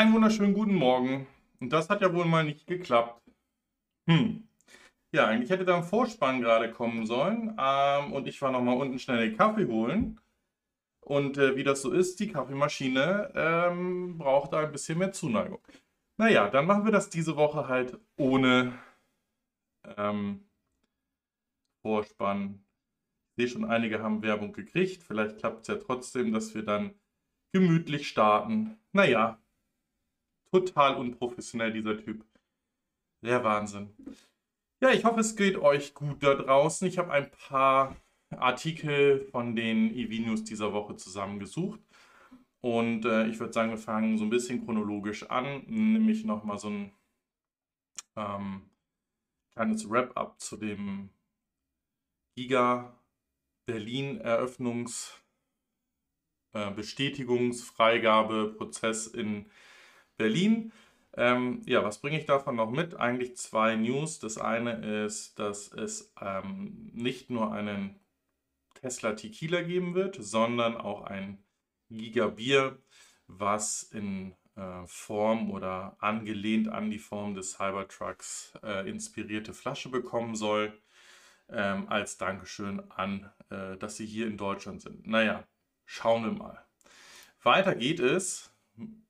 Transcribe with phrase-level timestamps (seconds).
[0.00, 1.26] Einen wunderschönen guten Morgen.
[1.60, 3.22] Und das hat ja wohl mal nicht geklappt.
[4.08, 4.48] Hm.
[5.12, 7.54] Ja, eigentlich hätte da ein Vorspann gerade kommen sollen.
[7.58, 10.18] Ähm, und ich war noch mal unten schnell den Kaffee holen.
[11.00, 15.60] Und äh, wie das so ist, die Kaffeemaschine ähm, braucht da ein bisschen mehr Zuneigung.
[16.16, 18.72] Naja, dann machen wir das diese Woche halt ohne
[19.98, 20.46] ähm,
[21.82, 22.64] Vorspann.
[23.36, 25.02] Ich sehe schon, einige haben Werbung gekriegt.
[25.02, 26.94] Vielleicht klappt es ja trotzdem, dass wir dann
[27.52, 28.78] gemütlich starten.
[28.92, 29.38] Naja,
[30.50, 32.24] total unprofessionell, dieser Typ.
[33.22, 33.90] Der Wahnsinn.
[34.82, 36.88] Ja, ich hoffe, es geht euch gut da draußen.
[36.88, 37.96] Ich habe ein paar
[38.30, 41.80] Artikel von den EV-News dieser Woche zusammengesucht.
[42.62, 46.68] Und äh, ich würde sagen, wir fangen so ein bisschen chronologisch an, nämlich nochmal so
[46.68, 46.92] ein
[48.16, 48.70] ähm,
[49.52, 51.10] kleines Wrap-up zu dem
[52.36, 52.96] Giga
[53.66, 55.20] Berlin Eröffnungs
[56.52, 59.50] äh, Bestätigungsfreigabeprozess in
[60.20, 60.72] Berlin.
[61.16, 62.94] Ähm, ja, was bringe ich davon noch mit?
[62.94, 64.18] Eigentlich zwei News.
[64.20, 67.98] Das eine ist, dass es ähm, nicht nur einen
[68.74, 71.42] Tesla Tequila geben wird, sondern auch ein
[71.90, 72.78] Giga Bier,
[73.26, 80.36] was in äh, Form oder angelehnt an die Form des Cybertrucks äh, inspirierte Flasche bekommen
[80.36, 80.72] soll,
[81.48, 85.06] ähm, als Dankeschön an, äh, dass sie hier in Deutschland sind.
[85.06, 85.44] Naja,
[85.86, 86.64] schauen wir mal.
[87.42, 88.54] Weiter geht es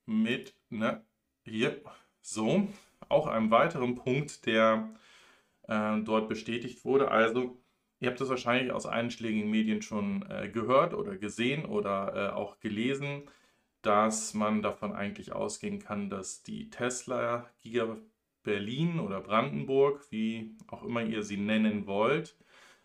[0.05, 1.03] mit, ne,
[1.43, 1.81] hier,
[2.21, 2.67] so,
[3.09, 4.89] auch einem weiteren Punkt, der
[5.67, 7.11] äh, dort bestätigt wurde.
[7.11, 7.57] Also,
[7.99, 12.59] ihr habt das wahrscheinlich aus einschlägigen Medien schon äh, gehört oder gesehen oder äh, auch
[12.59, 13.23] gelesen,
[13.81, 17.97] dass man davon eigentlich ausgehen kann, dass die Tesla Giga
[18.43, 22.35] Berlin oder Brandenburg, wie auch immer ihr sie nennen wollt,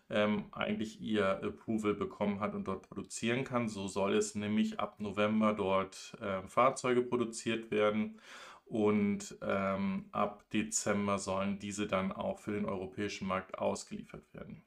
[0.09, 3.67] ähm, eigentlich ihr Approval bekommen hat und dort produzieren kann.
[3.67, 8.19] So soll es nämlich ab November dort äh, Fahrzeuge produziert werden
[8.65, 14.63] und ähm, ab Dezember sollen diese dann auch für den europäischen Markt ausgeliefert werden.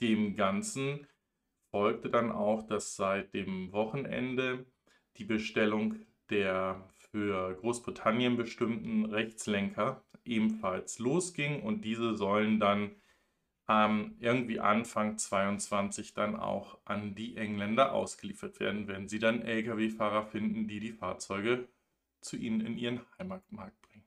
[0.00, 1.06] Dem Ganzen
[1.70, 4.66] folgte dann auch, dass seit dem Wochenende
[5.16, 5.96] die Bestellung
[6.30, 12.90] der für Großbritannien bestimmten Rechtslenker ebenfalls losging und diese sollen dann
[13.68, 20.24] ähm, irgendwie Anfang 22 dann auch an die Engländer ausgeliefert werden, wenn sie dann Lkw-Fahrer
[20.24, 21.68] finden, die die Fahrzeuge
[22.20, 24.04] zu ihnen in ihren Heimatmarkt bringen.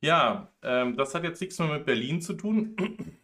[0.00, 2.76] Ja, ähm, das hat jetzt nichts mehr mit Berlin zu tun,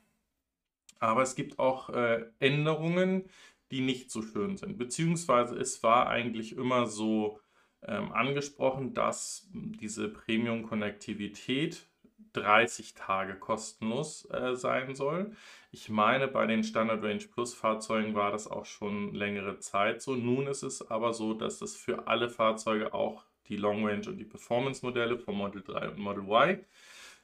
[0.98, 3.28] aber es gibt auch äh, Änderungen,
[3.70, 4.78] die nicht so schön sind.
[4.78, 7.40] Beziehungsweise es war eigentlich immer so
[7.82, 11.86] ähm, angesprochen, dass diese Premium-Konnektivität
[12.32, 15.32] 30 Tage kostenlos äh, sein soll.
[15.72, 20.16] Ich meine, bei den Standard Range Plus Fahrzeugen war das auch schon längere Zeit so.
[20.16, 24.16] Nun ist es aber so, dass das für alle Fahrzeuge, auch die Long Range und
[24.16, 26.64] die Performance Modelle von Model 3 und Model Y,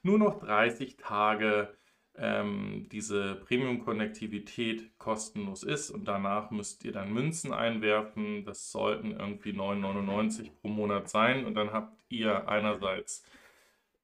[0.02, 1.76] nur noch 30 Tage
[2.18, 8.44] ähm, diese Premium-Konnektivität kostenlos ist und danach müsst ihr dann Münzen einwerfen.
[8.44, 13.24] Das sollten irgendwie 9,99 pro Monat sein und dann habt ihr einerseits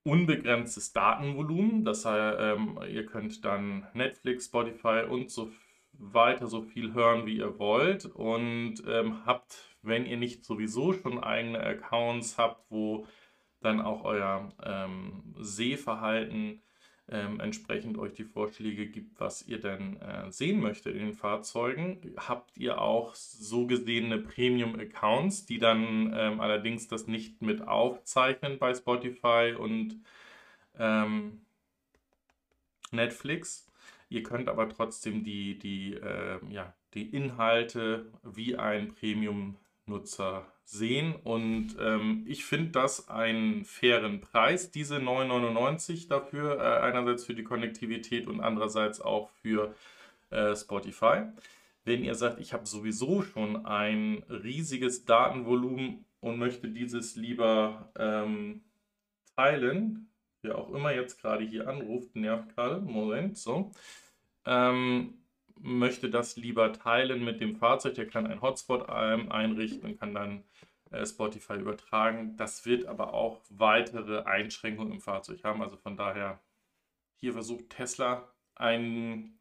[0.05, 1.85] unbegrenztes Datenvolumen.
[1.85, 5.51] Das heißt, ähm, ihr könnt dann Netflix, Spotify und so
[5.93, 8.07] weiter so viel hören, wie ihr wollt.
[8.07, 13.07] Und ähm, habt, wenn ihr nicht sowieso schon eigene Accounts habt, wo
[13.61, 16.63] dann auch euer ähm, Sehverhalten
[17.09, 22.15] ähm, entsprechend euch die Vorschläge gibt, was ihr denn äh, sehen möchtet in den Fahrzeugen,
[22.17, 28.75] habt ihr auch so gesehene Premium-Accounts, die dann ähm, allerdings das nicht mit aufzeichnen bei
[28.75, 30.01] Spotify und
[30.79, 31.41] ähm,
[32.93, 33.67] Netflix.
[34.09, 41.15] Ihr könnt aber trotzdem die, die, äh, ja, die Inhalte wie ein Premium-Nutzer sehen.
[41.15, 47.45] Und ähm, ich finde das einen fairen Preis, diese 9,99 dafür, äh, einerseits für die
[47.45, 49.75] Konnektivität und andererseits auch für
[50.31, 51.25] äh, Spotify.
[51.85, 58.63] Wenn ihr sagt, ich habe sowieso schon ein riesiges Datenvolumen und möchte dieses lieber ähm,
[59.37, 60.09] teilen,
[60.41, 63.73] wer auch immer jetzt gerade hier anruft, nervt gerade, Moment, so,
[64.47, 65.15] ähm,
[65.61, 70.45] möchte das lieber teilen mit dem Fahrzeug, der kann einen Hotspot einrichten und kann dann
[71.05, 72.37] Spotify übertragen.
[72.37, 75.63] Das wird aber auch weitere Einschränkungen im Fahrzeug haben.
[75.63, 76.41] Also von daher,
[77.17, 79.39] hier versucht Tesla ein,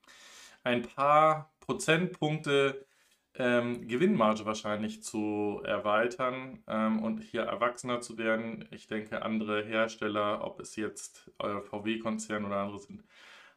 [0.64, 2.86] ein paar Prozentpunkte
[3.36, 8.68] ähm, Gewinnmarge wahrscheinlich zu erweitern ähm, und hier erwachsener zu werden.
[8.72, 13.04] Ich denke, andere Hersteller, ob es jetzt euer VW-Konzern oder andere sind,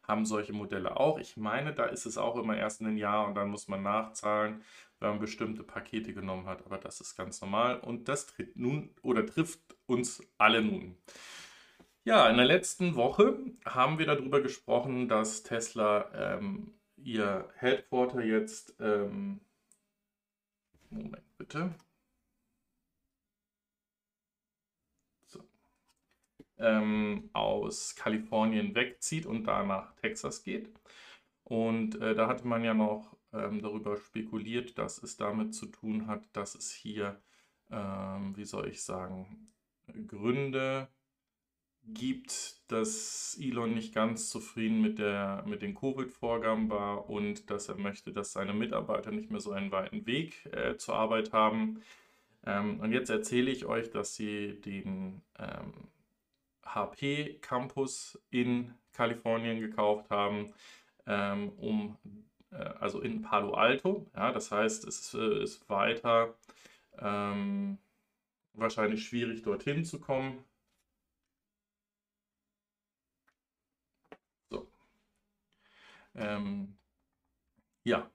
[0.07, 1.19] haben solche Modelle auch.
[1.19, 3.83] Ich meine, da ist es auch immer erst in ein Jahr und dann muss man
[3.83, 4.63] nachzahlen,
[4.99, 6.65] wenn man bestimmte Pakete genommen hat.
[6.65, 10.97] Aber das ist ganz normal und das tritt nun oder trifft uns alle nun.
[12.03, 18.75] Ja, in der letzten Woche haben wir darüber gesprochen, dass Tesla ähm, ihr Headquarter jetzt,
[18.79, 19.41] ähm,
[20.91, 21.73] Moment bitte,
[26.59, 30.69] ähm, aus Kalifornien wegzieht und da nach Texas geht.
[31.43, 36.07] Und äh, da hatte man ja noch ähm, darüber spekuliert, dass es damit zu tun
[36.07, 37.21] hat, dass es hier,
[37.69, 39.51] ähm, wie soll ich sagen,
[40.07, 40.87] Gründe
[41.87, 47.75] gibt, dass Elon nicht ganz zufrieden mit, der, mit den Covid-Vorgaben war und dass er
[47.77, 51.81] möchte, dass seine Mitarbeiter nicht mehr so einen weiten Weg äh, zur Arbeit haben.
[52.45, 55.73] Ähm, und jetzt erzähle ich euch, dass sie den ähm,
[56.65, 60.53] HP Campus in Kalifornien gekauft haben,
[61.07, 61.97] ähm, um
[62.51, 64.07] äh, also in Palo Alto.
[64.15, 66.35] Ja, das heißt, es äh, ist weiter
[66.99, 67.77] ähm,
[68.53, 70.43] wahrscheinlich schwierig dorthin zu kommen
[76.15, 76.75] Ähm,
[77.83, 78.09] ja,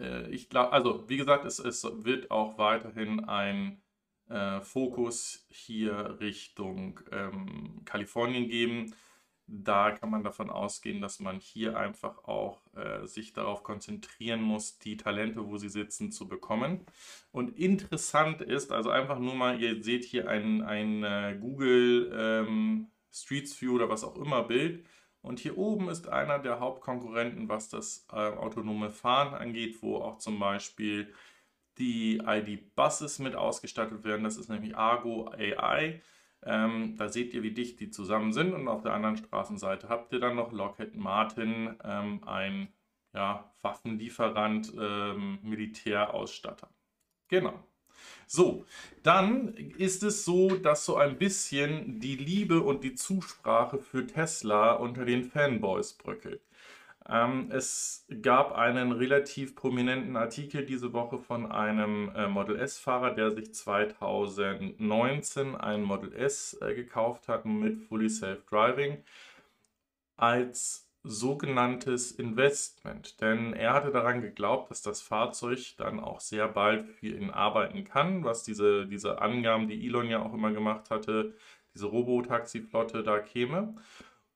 [0.00, 3.82] äh, ich glaube, also wie gesagt, es, es wird auch weiterhin ein
[4.28, 8.94] äh, Fokus hier Richtung ähm, Kalifornien geben.
[9.46, 14.78] Da kann man davon ausgehen, dass man hier einfach auch äh, sich darauf konzentrieren muss,
[14.78, 16.86] die Talente, wo sie sitzen, zu bekommen.
[17.30, 22.90] Und interessant ist, also einfach nur mal, ihr seht hier ein, ein äh, Google ähm,
[23.12, 24.86] Streets View oder was auch immer Bild.
[25.20, 30.18] Und hier oben ist einer der Hauptkonkurrenten, was das äh, autonome Fahren angeht, wo auch
[30.18, 31.12] zum Beispiel
[31.78, 34.24] die ID-Buses mit ausgestattet werden.
[34.24, 36.00] Das ist nämlich Argo AI.
[36.42, 38.52] Ähm, da seht ihr, wie dicht die zusammen sind.
[38.52, 42.68] Und auf der anderen Straßenseite habt ihr dann noch Lockheed Martin, ähm, ein
[43.14, 46.68] ja, Waffenlieferant, ähm, Militärausstatter.
[47.28, 47.64] Genau.
[48.26, 48.66] So,
[49.02, 54.72] dann ist es so, dass so ein bisschen die Liebe und die Zusprache für Tesla
[54.72, 56.42] unter den Fanboys bröckelt.
[57.08, 63.30] Ähm, es gab einen relativ prominenten Artikel diese Woche von einem äh, Model S-Fahrer, der
[63.30, 69.04] sich 2019 ein Model S äh, gekauft hat mit Fully Self-Driving
[70.16, 76.88] als sogenanntes Investment, denn er hatte daran geglaubt, dass das Fahrzeug dann auch sehr bald
[76.88, 81.34] für ihn arbeiten kann, was diese, diese Angaben, die Elon ja auch immer gemacht hatte,
[81.74, 83.74] diese Robotaxi-Flotte da käme.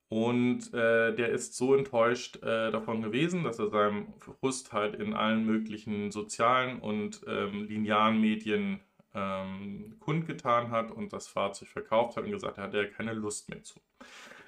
[0.09, 5.13] Und äh, der ist so enttäuscht äh, davon gewesen, dass er seinem Frust halt in
[5.13, 8.79] allen möglichen sozialen und ähm, linearen Medien
[9.13, 13.49] ähm, kundgetan hat und das Fahrzeug verkauft hat und gesagt hat, er hat keine Lust
[13.49, 13.79] mehr zu.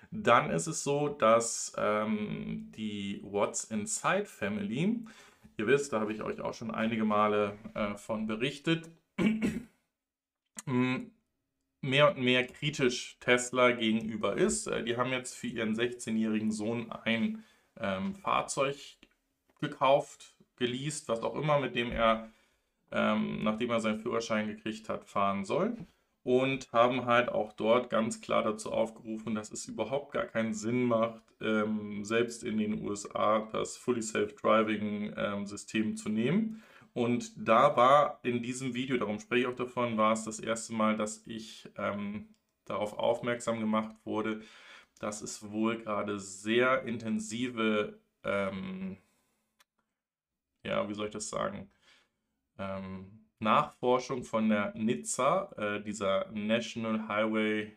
[0.10, 5.06] Dann ist es so, dass ähm, die What's Inside Family,
[5.58, 8.90] ihr wisst, da habe ich euch auch schon einige Male äh, von berichtet,
[11.82, 14.68] mehr und mehr kritisch Tesla gegenüber ist.
[14.68, 17.44] Äh, die haben jetzt für ihren 16-jährigen Sohn ein
[17.80, 18.78] ähm, Fahrzeug
[19.60, 22.30] gekauft, geleast, was auch immer, mit dem er,
[22.92, 25.76] ähm, nachdem er seinen Führerschein gekriegt hat, fahren soll
[26.24, 30.86] und haben halt auch dort ganz klar dazu aufgerufen, dass es überhaupt gar keinen Sinn
[30.86, 36.64] macht, ähm, selbst in den USA das Fully Self-Driving-System ähm, zu nehmen.
[36.94, 40.74] Und da war in diesem Video, darum spreche ich auch davon, war es das erste
[40.74, 42.36] Mal, dass ich ähm,
[42.66, 44.42] darauf aufmerksam gemacht wurde,
[45.00, 48.98] dass es wohl gerade sehr intensive, ähm,
[50.64, 51.72] ja, wie soll ich das sagen,
[52.58, 57.76] ähm, Nachforschung von der NHTSA, äh, dieser National Highway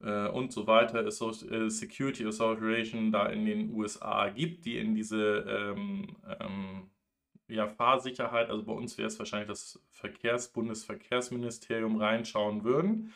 [0.00, 5.74] äh, und so weiter äh, Security Association da in den USA gibt, die in diese
[5.76, 6.90] ähm, ähm,
[7.52, 13.12] ja, Fahrsicherheit, also bei uns wäre es wahrscheinlich das Verkehrs Bundesverkehrsministerium reinschauen würden.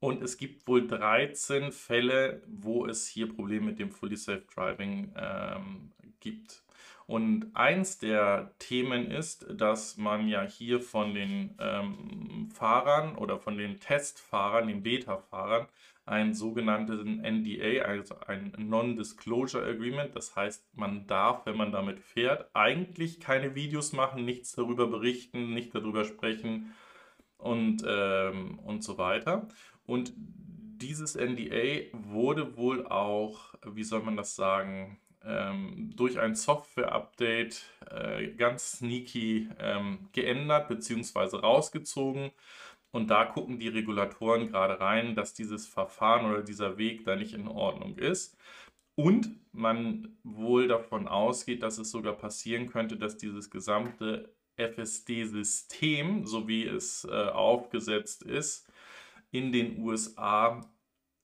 [0.00, 5.14] Und es gibt wohl 13 Fälle, wo es hier Probleme mit dem Fully Safe Driving
[5.16, 6.62] ähm, gibt.
[7.06, 13.58] Und eins der Themen ist, dass man ja hier von den ähm, Fahrern oder von
[13.58, 15.68] den Testfahrern, den Beta-Fahrern,
[16.06, 20.14] einen sogenannten NDA, also ein Non-Disclosure Agreement.
[20.14, 25.54] Das heißt, man darf, wenn man damit fährt, eigentlich keine Videos machen, nichts darüber berichten,
[25.54, 26.74] nicht darüber sprechen
[27.38, 29.48] und, ähm, und so weiter.
[29.86, 37.62] Und dieses NDA wurde wohl auch, wie soll man das sagen, ähm, durch ein Software-Update
[37.90, 41.36] äh, ganz sneaky ähm, geändert bzw.
[41.38, 42.30] rausgezogen.
[42.94, 47.34] Und da gucken die Regulatoren gerade rein, dass dieses Verfahren oder dieser Weg da nicht
[47.34, 48.38] in Ordnung ist.
[48.94, 56.46] Und man wohl davon ausgeht, dass es sogar passieren könnte, dass dieses gesamte FSD-System, so
[56.46, 58.70] wie es äh, aufgesetzt ist,
[59.32, 60.60] in den USA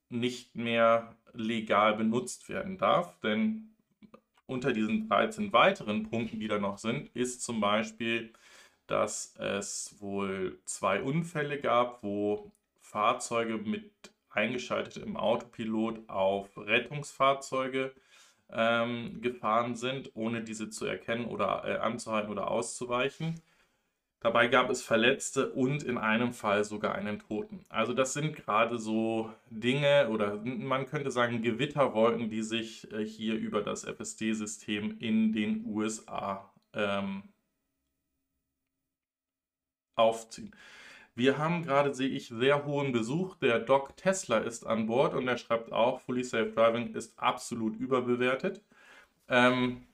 [0.09, 3.21] nicht mehr legal benutzt werden darf.
[3.21, 3.77] Denn
[4.47, 8.33] unter diesen 13 weiteren Punkten, die da noch sind, ist zum Beispiel,
[8.91, 13.91] dass es wohl zwei Unfälle gab, wo Fahrzeuge mit
[14.31, 17.93] eingeschaltetem Autopilot auf Rettungsfahrzeuge
[18.53, 23.41] ähm, gefahren sind, ohne diese zu erkennen oder äh, anzuhalten oder auszuweichen.
[24.23, 27.65] Dabei gab es Verletzte und in einem Fall sogar einen Toten.
[27.71, 33.35] Also das sind gerade so Dinge oder man könnte sagen Gewitterwolken, die sich äh, hier
[33.35, 37.23] über das FSD-System in den USA ähm,
[40.01, 40.55] aufziehen.
[41.15, 43.37] Wir haben gerade, sehe ich, sehr hohen Besuch.
[43.37, 47.77] Der Doc Tesla ist an Bord und er schreibt auch, Fully Safe Driving ist absolut
[47.77, 48.63] überbewertet.
[49.29, 49.87] Ähm,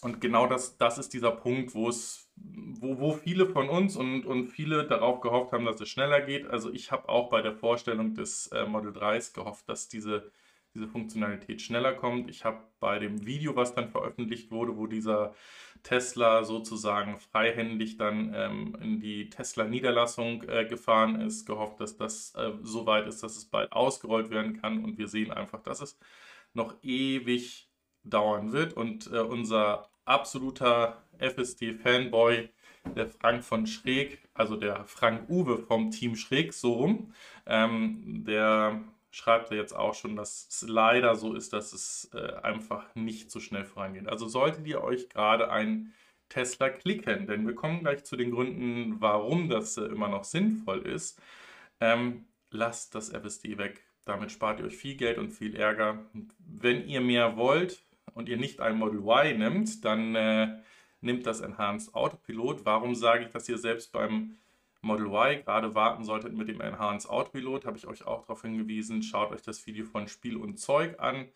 [0.00, 4.26] und genau das, das ist dieser Punkt, wo es, wo, wo viele von uns und,
[4.26, 6.46] und viele darauf gehofft haben, dass es schneller geht.
[6.46, 10.30] Also ich habe auch bei der Vorstellung des äh, Model 3s gehofft, dass diese
[10.78, 12.30] diese Funktionalität schneller kommt.
[12.30, 15.34] Ich habe bei dem Video, was dann veröffentlicht wurde, wo dieser
[15.82, 22.52] Tesla sozusagen freihändig dann ähm, in die Tesla-Niederlassung äh, gefahren ist, gehofft, dass das äh,
[22.62, 24.84] so weit ist, dass es bald ausgerollt werden kann.
[24.84, 25.98] Und wir sehen einfach, dass es
[26.54, 27.68] noch ewig
[28.04, 28.72] dauern wird.
[28.74, 32.48] Und äh, unser absoluter FSD-Fanboy,
[32.96, 37.12] der Frank von Schräg, also der Frank Uwe vom Team Schräg, so rum,
[37.46, 38.80] ähm, der
[39.10, 43.30] schreibt er jetzt auch schon, dass es leider so ist, dass es äh, einfach nicht
[43.30, 44.08] so schnell vorangeht.
[44.08, 45.92] Also solltet ihr euch gerade ein
[46.28, 50.80] Tesla klicken, denn wir kommen gleich zu den Gründen, warum das äh, immer noch sinnvoll
[50.86, 51.20] ist,
[51.80, 53.82] ähm, lasst das FSD weg.
[54.04, 55.98] Damit spart ihr euch viel Geld und viel Ärger.
[56.38, 57.82] Wenn ihr mehr wollt
[58.14, 60.58] und ihr nicht ein Model Y nimmt, dann äh,
[61.00, 62.64] nimmt das Enhanced Autopilot.
[62.64, 64.36] Warum sage ich, dass ihr selbst beim
[64.80, 69.02] Model Y gerade warten solltet mit dem Enhanced Autopilot, habe ich euch auch darauf hingewiesen.
[69.02, 71.28] Schaut euch das Video von Spiel und Zeug an.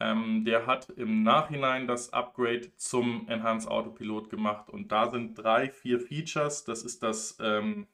[0.00, 5.70] Ähm, der hat im Nachhinein das Upgrade zum Enhanced Autopilot gemacht und da sind drei,
[5.70, 6.64] vier Features.
[6.64, 7.86] Das ist das, ähm,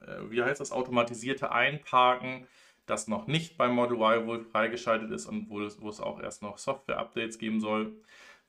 [0.00, 2.46] äh, wie heißt das, automatisierte Einparken,
[2.86, 6.20] das noch nicht beim Model Y wohl freigeschaltet ist und wo es, wo es auch
[6.20, 7.94] erst noch Software-Updates geben soll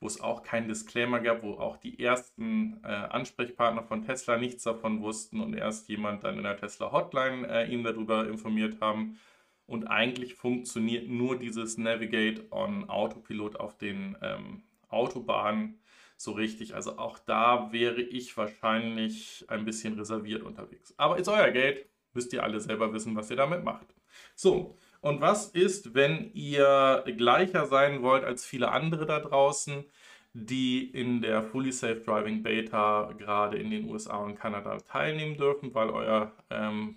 [0.00, 4.64] wo es auch keinen Disclaimer gab, wo auch die ersten äh, Ansprechpartner von Tesla nichts
[4.64, 9.18] davon wussten und erst jemand dann in der Tesla Hotline äh, ihn darüber informiert haben.
[9.66, 15.80] Und eigentlich funktioniert nur dieses Navigate on Autopilot auf den ähm, Autobahnen
[16.16, 16.74] so richtig.
[16.74, 20.94] Also auch da wäre ich wahrscheinlich ein bisschen reserviert unterwegs.
[20.96, 23.86] Aber ist euer Geld, müsst ihr alle selber wissen, was ihr damit macht.
[24.34, 29.84] So, und was ist, wenn ihr gleicher sein wollt als viele andere da draußen,
[30.32, 35.72] die in der Fully Safe Driving Beta gerade in den USA und Kanada teilnehmen dürfen,
[35.74, 36.96] weil euer, ähm,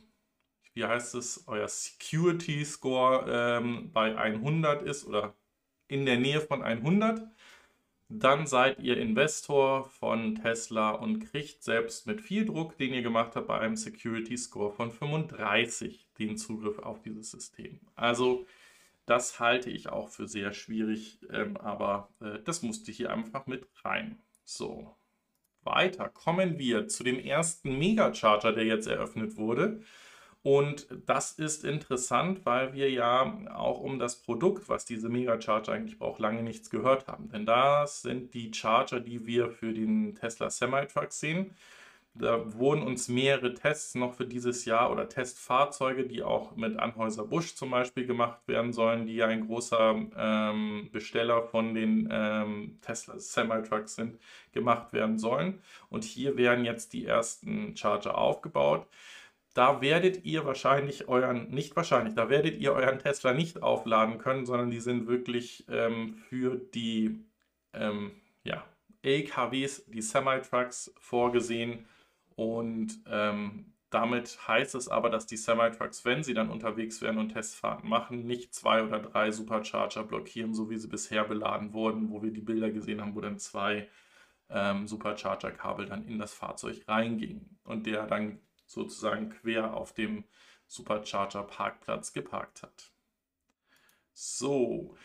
[0.73, 5.35] wie heißt es, euer Security Score ähm, bei 100 ist oder
[5.87, 7.21] in der Nähe von 100
[8.09, 13.35] dann seid ihr Investor von Tesla und kriegt selbst mit viel Druck, den ihr gemacht
[13.35, 17.79] habt, bei einem Security Score von 35 den Zugriff auf dieses System.
[17.95, 18.47] Also
[19.05, 23.67] das halte ich auch für sehr schwierig, ähm, aber äh, das musste hier einfach mit
[23.83, 24.19] rein.
[24.43, 24.95] So,
[25.61, 29.83] weiter kommen wir zu dem ersten Megacharger, der jetzt eröffnet wurde.
[30.41, 35.99] Und das ist interessant, weil wir ja auch um das Produkt, was diese Megacharger eigentlich
[35.99, 37.29] braucht, lange nichts gehört haben.
[37.29, 41.55] Denn das sind die Charger, die wir für den Tesla Semi-Truck sehen.
[42.15, 47.25] Da wurden uns mehrere Tests noch für dieses Jahr oder Testfahrzeuge, die auch mit Anhäuser
[47.25, 52.77] Busch zum Beispiel gemacht werden sollen, die ja ein großer ähm, Besteller von den ähm,
[52.81, 54.19] Tesla Semi-Trucks sind,
[54.53, 55.61] gemacht werden sollen.
[55.89, 58.87] Und hier werden jetzt die ersten Charger aufgebaut
[59.53, 64.45] da werdet ihr wahrscheinlich euren, nicht wahrscheinlich, da werdet ihr euren Tesla nicht aufladen können,
[64.45, 67.25] sondern die sind wirklich ähm, für die
[67.73, 68.11] ähm,
[68.43, 68.63] ja,
[69.01, 71.85] LKWs, die Semi-Trucks vorgesehen.
[72.35, 77.29] Und ähm, damit heißt es aber, dass die Semi-Trucks, wenn sie dann unterwegs werden und
[77.29, 82.21] Testfahrten machen, nicht zwei oder drei Supercharger blockieren, so wie sie bisher beladen wurden, wo
[82.21, 83.89] wir die Bilder gesehen haben, wo dann zwei
[84.49, 90.23] ähm, Supercharger-Kabel dann in das Fahrzeug reingingen und der dann sozusagen quer auf dem
[90.67, 92.91] Supercharger Parkplatz geparkt hat.
[94.13, 94.95] So,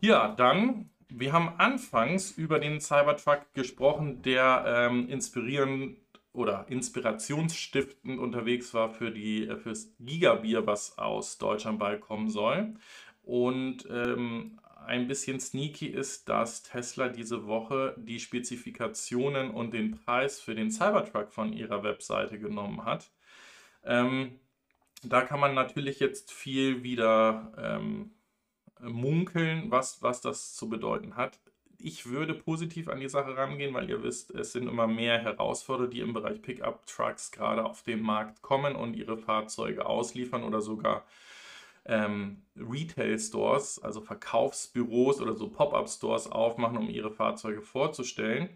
[0.00, 5.98] ja, dann, wir haben anfangs über den Cybertruck gesprochen, der ähm, inspirierend
[6.32, 12.74] oder inspirationsstiftend unterwegs war für die fürs Gigabier, was aus Deutschland bald kommen soll.
[13.22, 20.40] Und ähm, ein bisschen sneaky ist, dass Tesla diese Woche die Spezifikationen und den Preis
[20.40, 23.10] für den Cybertruck von ihrer Webseite genommen hat.
[23.84, 24.38] Ähm,
[25.02, 28.12] da kann man natürlich jetzt viel wieder ähm,
[28.80, 31.38] munkeln, was, was das zu bedeuten hat.
[31.78, 35.88] Ich würde positiv an die Sache rangehen, weil ihr wisst, es sind immer mehr Herausforderer,
[35.88, 41.04] die im Bereich Pickup-Trucks gerade auf den Markt kommen und ihre Fahrzeuge ausliefern oder sogar
[41.86, 48.50] ähm, Retail-Stores, also Verkaufsbüros oder so Pop-up-Stores aufmachen, um ihre Fahrzeuge vorzustellen.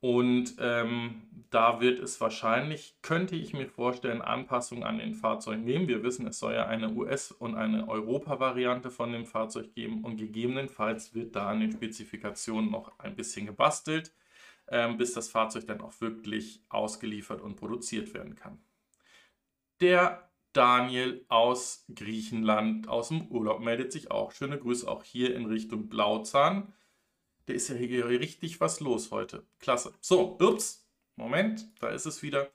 [0.00, 5.88] Und ähm, da wird es wahrscheinlich, könnte ich mir vorstellen, Anpassungen an den Fahrzeugen geben.
[5.88, 10.16] Wir wissen, es soll ja eine US- und eine Europa-Variante von dem Fahrzeug geben und
[10.16, 14.14] gegebenenfalls wird da an den Spezifikationen noch ein bisschen gebastelt,
[14.68, 18.58] ähm, bis das Fahrzeug dann auch wirklich ausgeliefert und produziert werden kann.
[19.82, 24.32] Der Daniel aus Griechenland, aus dem Urlaub, meldet sich auch.
[24.32, 26.72] Schöne Grüße auch hier in Richtung Blauzahn.
[27.46, 29.46] Der ist ja hier richtig was los heute.
[29.58, 29.92] Klasse.
[30.00, 32.50] So, ups, Moment, da ist es wieder.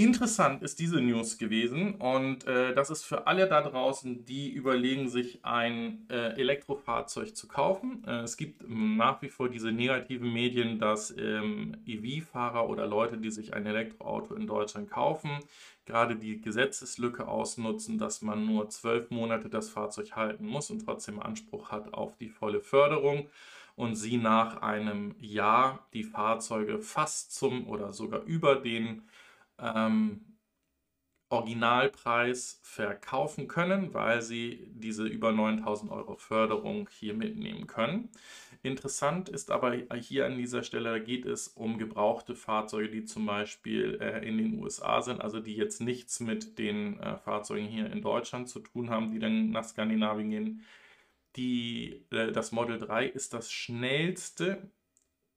[0.00, 5.10] Interessant ist diese News gewesen und äh, das ist für alle da draußen, die überlegen,
[5.10, 8.02] sich ein äh, Elektrofahrzeug zu kaufen.
[8.06, 13.30] Äh, es gibt nach wie vor diese negativen Medien, dass ähm, EV-Fahrer oder Leute, die
[13.30, 15.38] sich ein Elektroauto in Deutschland kaufen,
[15.84, 21.20] gerade die Gesetzeslücke ausnutzen, dass man nur zwölf Monate das Fahrzeug halten muss und trotzdem
[21.20, 23.28] Anspruch hat auf die volle Förderung
[23.76, 29.02] und sie nach einem Jahr die Fahrzeuge fast zum oder sogar über den
[29.62, 30.30] ähm,
[31.30, 38.10] Originalpreis verkaufen können, weil sie diese über 9000 Euro Förderung hier mitnehmen können.
[38.62, 43.26] Interessant ist aber hier an dieser Stelle, da geht es um gebrauchte Fahrzeuge, die zum
[43.26, 47.90] Beispiel äh, in den USA sind, also die jetzt nichts mit den äh, Fahrzeugen hier
[47.90, 50.64] in Deutschland zu tun haben, die dann nach Skandinavien gehen.
[51.36, 54.68] Die, äh, das Model 3 ist das schnellste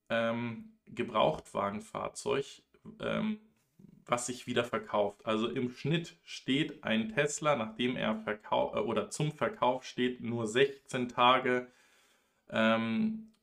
[0.10, 2.64] ähm, Gebrauchtwagenfahrzeug.
[3.00, 3.40] Ähm,
[4.06, 5.26] was sich wieder verkauft.
[5.26, 10.48] Also im Schnitt steht ein Tesla, nachdem er verkau äh, oder zum Verkauf steht, nur
[10.48, 11.68] 16 Tage
[12.50, 13.34] ähm,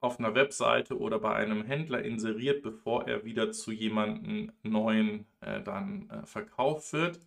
[0.00, 5.60] auf einer Webseite oder bei einem Händler inseriert, bevor er wieder zu jemandem neuen äh,
[5.62, 7.20] dann äh, verkauft wird.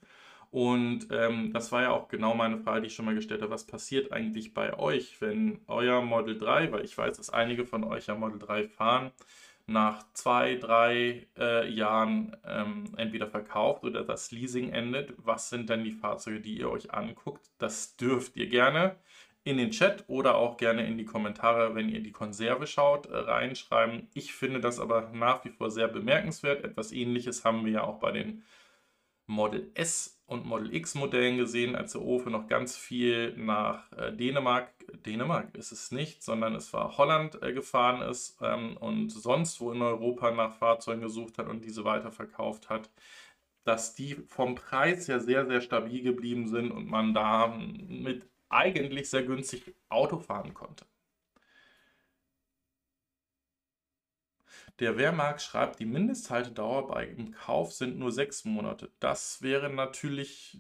[0.49, 3.51] Und ähm, das war ja auch genau meine Frage, die ich schon mal gestellt habe.
[3.51, 7.84] Was passiert eigentlich bei euch, wenn euer Model 3, weil ich weiß, dass einige von
[7.84, 9.12] euch ja Model 3 fahren,
[9.65, 15.13] nach zwei, drei äh, Jahren ähm, entweder verkauft oder das Leasing endet.
[15.17, 17.49] Was sind denn die Fahrzeuge, die ihr euch anguckt?
[17.60, 18.97] Das dürft ihr gerne
[19.45, 23.17] in den Chat oder auch gerne in die Kommentare, wenn ihr die Konserve schaut, äh,
[23.17, 24.10] reinschreiben.
[24.13, 26.63] Ich finde das aber nach wie vor sehr bemerkenswert.
[26.63, 28.43] Etwas ähnliches haben wir ja auch bei den
[29.28, 34.11] Model S und Model X Modellen gesehen, als der Ofe noch ganz viel nach äh,
[34.11, 34.73] Dänemark,
[35.05, 39.71] Dänemark ist es nicht, sondern es war Holland äh, gefahren ist ähm, und sonst wo
[39.71, 42.89] in Europa nach Fahrzeugen gesucht hat und diese weiterverkauft hat,
[43.63, 49.09] dass die vom Preis her sehr, sehr stabil geblieben sind und man da mit eigentlich
[49.09, 50.85] sehr günstig Auto fahren konnte.
[54.79, 58.91] Der Wehrmarkt schreibt, die Mindesthaltedauer bei im Kauf sind nur sechs Monate.
[58.99, 60.57] Das wäre natürlich,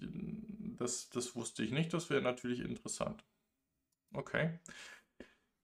[0.77, 3.23] das, das wusste ich nicht, das wäre natürlich interessant.
[4.13, 4.59] Okay.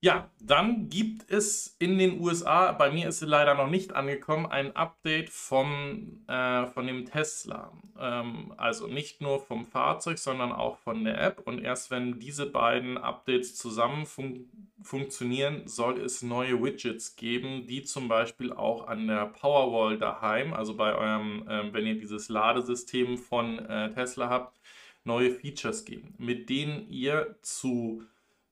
[0.01, 4.45] Ja, dann gibt es in den USA, bei mir ist sie leider noch nicht angekommen,
[4.45, 7.73] ein Update vom, äh, von dem Tesla.
[7.99, 11.41] Ähm, also nicht nur vom Fahrzeug, sondern auch von der App.
[11.45, 14.49] Und erst wenn diese beiden Updates zusammen fun
[14.81, 20.77] funktionieren, soll es neue Widgets geben, die zum Beispiel auch an der Powerwall daheim, also
[20.77, 24.57] bei eurem, äh, wenn ihr dieses Ladesystem von äh, Tesla habt,
[25.03, 28.03] neue Features geben, mit denen ihr zu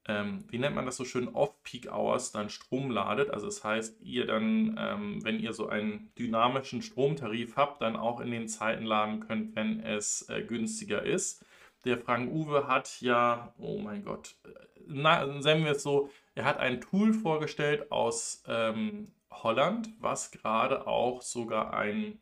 [0.08, 3.30] ähm, wie nennt man das so schön, Off-Peak-Hours dann Strom ladet.
[3.30, 8.22] Also das heißt, ihr dann, ähm, wenn ihr so einen dynamischen Stromtarif habt, dann auch
[8.22, 11.46] in den Zeiten laden könnt, wenn es äh, günstiger ist.
[11.86, 14.50] Der Frank Uwe hat ja, oh mein Gott, äh,
[14.88, 20.88] na, sagen wir es so, er hat ein Tool vorgestellt aus ähm, Holland, was gerade
[20.88, 22.20] auch sogar ein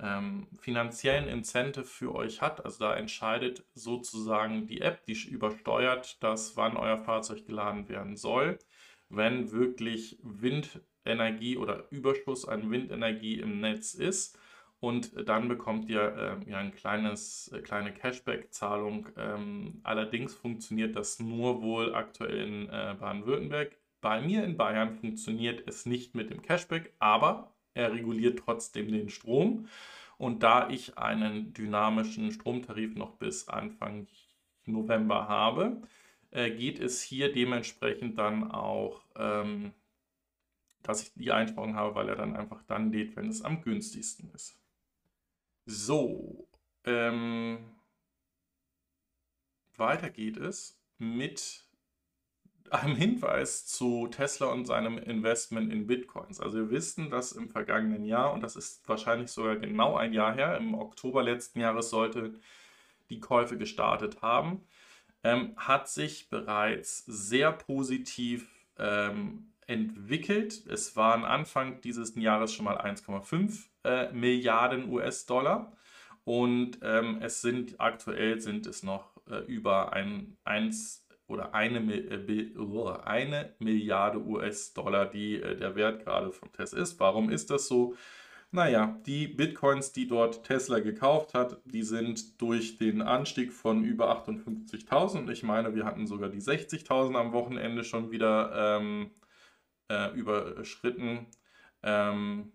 [0.00, 2.64] ähm, finanziellen Incentive für euch hat.
[2.64, 8.58] Also da entscheidet sozusagen die App, die übersteuert das, wann euer Fahrzeug geladen werden soll.
[9.08, 14.38] Wenn wirklich Windenergie oder Überschuss an Windenergie im Netz ist.
[14.78, 19.08] Und dann bekommt ihr äh, ja ein äh, kleine Cashback-Zahlung.
[19.16, 23.78] Ähm, allerdings funktioniert das nur wohl aktuell in äh, Baden-Württemberg.
[24.02, 29.10] Bei mir in Bayern funktioniert es nicht mit dem Cashback, aber er reguliert trotzdem den
[29.10, 29.68] Strom.
[30.18, 34.06] Und da ich einen dynamischen Stromtarif noch bis Anfang
[34.64, 35.82] November habe,
[36.30, 39.72] äh, geht es hier dementsprechend dann auch, ähm,
[40.82, 44.30] dass ich die Einsparung habe, weil er dann einfach dann lädt, wenn es am günstigsten
[44.34, 44.58] ist.
[45.66, 46.48] So,
[46.84, 47.58] ähm,
[49.76, 51.65] weiter geht es mit
[52.72, 56.40] einem Hinweis zu Tesla und seinem Investment in Bitcoins.
[56.40, 60.34] Also wir wissen, dass im vergangenen Jahr, und das ist wahrscheinlich sogar genau ein Jahr
[60.34, 62.34] her, im Oktober letzten Jahres sollte
[63.10, 64.62] die Käufe gestartet haben,
[65.22, 68.48] ähm, hat sich bereits sehr positiv
[68.78, 70.66] ähm, entwickelt.
[70.66, 75.72] Es waren Anfang dieses Jahres schon mal 1,5 äh, Milliarden US-Dollar
[76.24, 83.04] und ähm, es sind aktuell sind es noch äh, über ein 1 oder eine, äh,
[83.04, 87.00] eine Milliarde US-Dollar, die äh, der Wert gerade von Tesla ist.
[87.00, 87.94] Warum ist das so?
[88.52, 94.10] Naja, die Bitcoins, die dort Tesla gekauft hat, die sind durch den Anstieg von über
[94.24, 99.10] 58.000, ich meine, wir hatten sogar die 60.000 am Wochenende schon wieder ähm,
[99.90, 101.26] äh, überschritten,
[101.82, 102.52] ähm,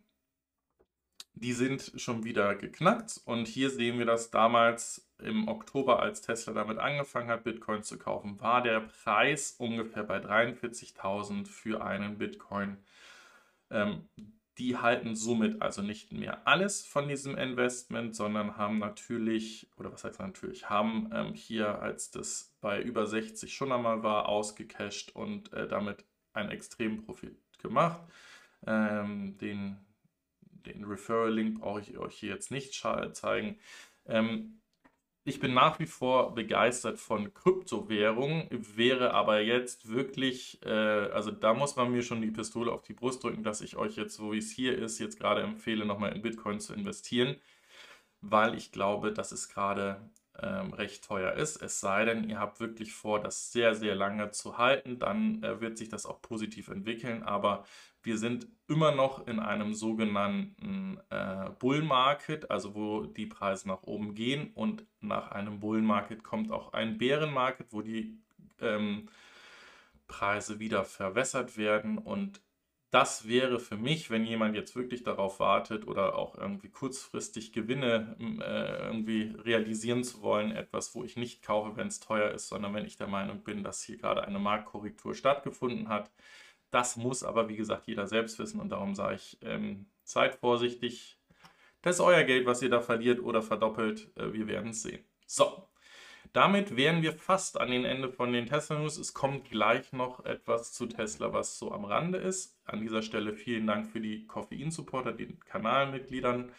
[1.33, 3.19] die sind schon wieder geknackt.
[3.25, 7.97] Und hier sehen wir das damals im Oktober, als Tesla damit angefangen hat, Bitcoin zu
[7.97, 12.77] kaufen, war der Preis ungefähr bei 43.000 für einen Bitcoin.
[13.69, 14.09] Ähm,
[14.57, 20.03] die halten somit also nicht mehr alles von diesem Investment, sondern haben natürlich, oder was
[20.03, 25.53] heißt natürlich, haben ähm, hier, als das bei über 60 schon einmal war, ausgecasht und
[25.53, 28.01] äh, damit einen extremen Profit gemacht.
[28.67, 29.77] Ähm, den
[30.65, 33.59] den Referral-Link brauche ich euch hier jetzt nicht zeigen.
[34.05, 34.61] Ähm,
[35.23, 41.53] ich bin nach wie vor begeistert von Kryptowährungen, wäre aber jetzt wirklich, äh, also da
[41.53, 44.31] muss man mir schon die Pistole auf die Brust drücken, dass ich euch jetzt, so
[44.31, 47.35] wie es hier ist, jetzt gerade empfehle, nochmal in Bitcoin zu investieren,
[48.21, 51.61] weil ich glaube, dass es gerade ähm, recht teuer ist.
[51.61, 55.61] Es sei denn, ihr habt wirklich vor, das sehr, sehr lange zu halten, dann äh,
[55.61, 57.23] wird sich das auch positiv entwickeln.
[57.23, 57.65] Aber
[58.03, 63.83] wir sind immer noch in einem sogenannten äh, Bull Market, also wo die Preise nach
[63.83, 64.51] oben gehen.
[64.53, 68.17] Und nach einem Bull Market kommt auch ein Bären Market, wo die
[68.59, 69.09] ähm,
[70.07, 71.97] Preise wieder verwässert werden.
[71.97, 72.41] Und
[72.91, 78.17] das wäre für mich, wenn jemand jetzt wirklich darauf wartet oder auch irgendwie kurzfristig Gewinne
[78.19, 82.73] äh, irgendwie realisieren zu wollen, etwas, wo ich nicht kaufe, wenn es teuer ist, sondern
[82.73, 86.11] wenn ich der Meinung bin, dass hier gerade eine Marktkorrektur stattgefunden hat.
[86.71, 91.19] Das muss aber, wie gesagt, jeder selbst wissen und darum sage ich, ähm, seid vorsichtig.
[91.81, 94.11] Das ist euer Geld, was ihr da verliert oder verdoppelt.
[94.17, 95.03] Äh, wir werden es sehen.
[95.25, 95.67] So,
[96.33, 98.97] damit wären wir fast an den Ende von den Tesla News.
[98.97, 102.57] Es kommt gleich noch etwas zu Tesla, was so am Rande ist.
[102.63, 106.53] An dieser Stelle vielen Dank für die Koffein-Supporter, den Kanalmitgliedern.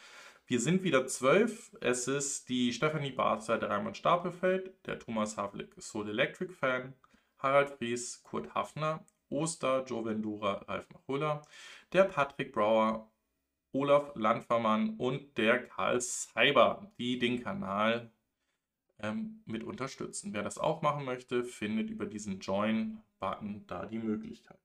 [0.46, 1.74] Wir sind wieder zwölf.
[1.80, 6.92] Es ist die Stephanie Barzer, der Raimund Stapelfeld, der Thomas Havlik, Soul Electric Fan,
[7.38, 11.42] Harald Fries, Kurt Hafner, Oster, Joe Vendura, Ralf Machulla,
[11.92, 13.10] der Patrick Brauer,
[13.72, 18.10] Olaf Landvermann und der Karl Cyber, die den Kanal
[19.00, 20.32] ähm, mit unterstützen.
[20.34, 24.58] Wer das auch machen möchte, findet über diesen Join-Button da die Möglichkeit.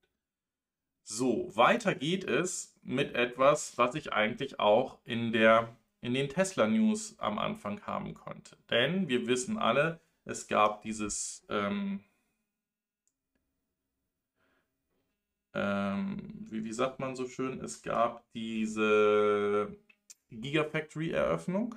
[1.04, 5.70] So, weiter geht es mit etwas, was ich eigentlich auch in, der,
[6.02, 8.58] in den Tesla News am Anfang haben konnte.
[8.70, 12.04] Denn wir wissen alle, es gab dieses ähm,
[15.98, 19.76] ähm, wie, wie sagt man so schön, es gab diese
[20.32, 21.76] Gigafactory-Eröffnung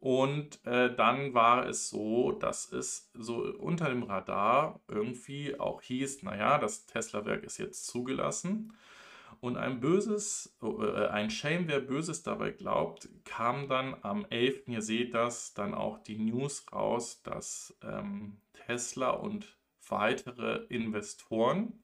[0.00, 6.22] und äh, dann war es so, dass es so unter dem Radar irgendwie auch hieß,
[6.22, 8.72] naja, das Tesla-Werk ist jetzt zugelassen.
[9.40, 14.82] Und ein böses, äh, ein Shame, wer Böses dabei glaubt, kam dann am 11., ihr
[14.82, 21.82] seht das, dann auch die News raus, dass ähm, Tesla und weitere Investoren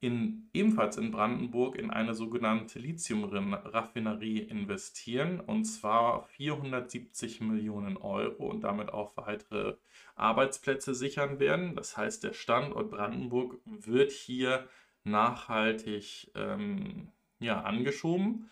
[0.00, 8.62] in, ebenfalls in Brandenburg in eine sogenannte Lithium-Raffinerie investieren und zwar 470 Millionen Euro und
[8.62, 9.76] damit auch weitere
[10.14, 11.76] Arbeitsplätze sichern werden.
[11.76, 14.66] Das heißt, der Standort Brandenburg wird hier
[15.04, 17.08] nachhaltig ähm,
[17.38, 18.48] ja, angeschoben.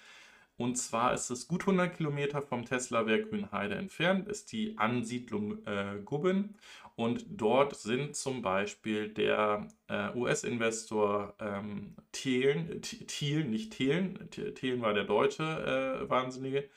[0.59, 6.01] Und zwar ist es gut 100 Kilometer vom Tesla-Werk Grünheide entfernt, ist die Ansiedlung äh,
[6.05, 6.57] Gubben.
[6.97, 14.95] Und dort sind zum Beispiel der äh, US-Investor ähm, Thelen, Thiel, nicht Thelen, Thelen war
[14.95, 16.69] der deutsche äh, Wahnsinnige,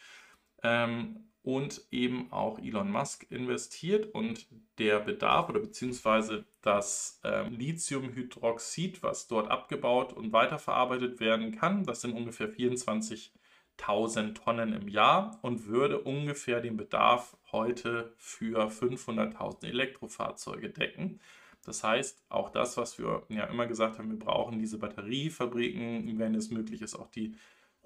[0.61, 4.13] ähm, und eben auch Elon Musk investiert.
[4.13, 11.83] Und der Bedarf oder beziehungsweise das ähm, Lithiumhydroxid, was dort abgebaut und weiterverarbeitet werden kann,
[11.83, 13.33] das sind ungefähr 24
[13.81, 21.19] 1000 Tonnen im Jahr und würde ungefähr den Bedarf heute für 500.000 Elektrofahrzeuge decken.
[21.63, 26.35] Das heißt, auch das, was wir ja immer gesagt haben, wir brauchen diese Batteriefabriken, wenn
[26.35, 27.35] es möglich ist, auch die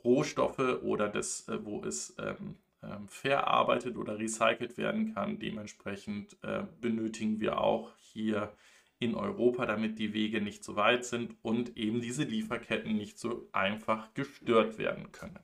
[0.04, 5.40] Rohstoffe oder das, äh, wo es ähm, ähm, verarbeitet oder recycelt werden kann.
[5.40, 8.54] Dementsprechend äh, benötigen wir auch hier
[9.00, 13.50] in Europa, damit die Wege nicht so weit sind und eben diese Lieferketten nicht so
[13.52, 15.40] einfach gestört werden können.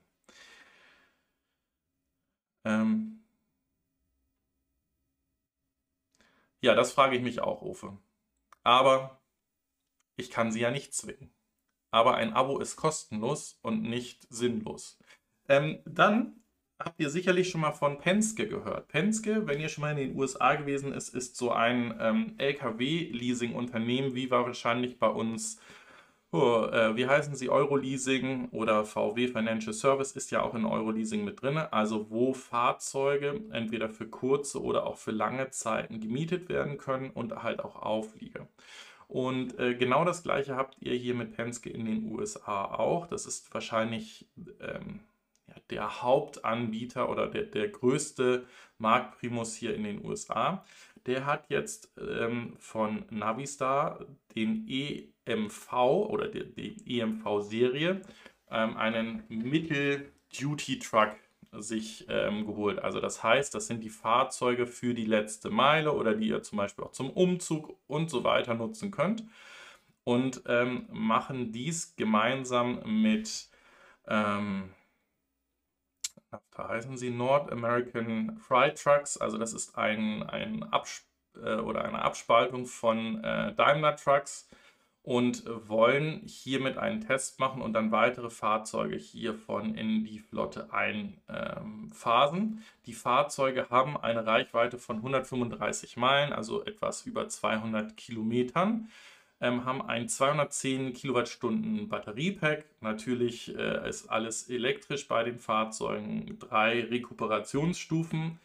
[2.65, 3.23] Ähm
[6.61, 7.97] ja, das frage ich mich auch, Ofe.
[8.63, 9.21] Aber
[10.15, 11.33] ich kann sie ja nicht zwingen.
[11.91, 14.97] Aber ein Abo ist kostenlos und nicht sinnlos.
[15.49, 16.41] Ähm, dann
[16.79, 18.87] habt ihr sicherlich schon mal von Penske gehört.
[18.87, 24.15] Penske, wenn ihr schon mal in den USA gewesen ist, ist so ein ähm, LKW-Leasing-Unternehmen,
[24.15, 25.59] wie war wahrscheinlich bei uns,
[26.31, 31.23] oh, äh, wie heißen sie, Euroleasing oder VW Financial Service ist ja auch in Euroleasing
[31.23, 31.57] mit drin.
[31.57, 37.43] Also wo Fahrzeuge entweder für kurze oder auch für lange Zeiten gemietet werden können und
[37.43, 38.47] halt auch Aufliege.
[39.07, 43.07] Und äh, genau das gleiche habt ihr hier mit Penske in den USA auch.
[43.07, 44.25] Das ist wahrscheinlich
[44.61, 45.01] ähm,
[45.47, 48.45] ja, der Hauptanbieter oder der, der größte
[48.77, 50.63] Marktprimus hier in den USA.
[51.07, 54.65] Der hat jetzt ähm, von Navistar den
[55.25, 58.01] EMV oder die, die EMV-Serie
[58.49, 61.15] ähm, einen Mittel-Duty-Truck
[61.53, 62.79] sich ähm, geholt.
[62.79, 66.57] Also das heißt, das sind die Fahrzeuge für die letzte Meile oder die ihr zum
[66.57, 69.25] Beispiel auch zum Umzug und so weiter nutzen könnt.
[70.03, 73.49] Und ähm, machen dies gemeinsam mit
[74.07, 74.73] ähm,
[76.51, 79.17] da heißen sie North American Freight Trucks.
[79.17, 81.05] Also das ist ein, ein Absp
[81.35, 84.49] äh, oder eine Abspaltung von äh, Daimler Trucks
[85.03, 92.63] und wollen hiermit einen Test machen und dann weitere Fahrzeuge hiervon in die Flotte einphasen.
[92.85, 98.89] die Fahrzeuge haben eine Reichweite von 135 Meilen, also etwas über 200 Kilometern
[99.41, 102.65] ähm, haben ein 210 Kilowattstunden Batteriepack.
[102.79, 106.37] Natürlich äh, ist alles elektrisch bei den Fahrzeugen.
[106.39, 108.39] Drei Rekuperationsstufen.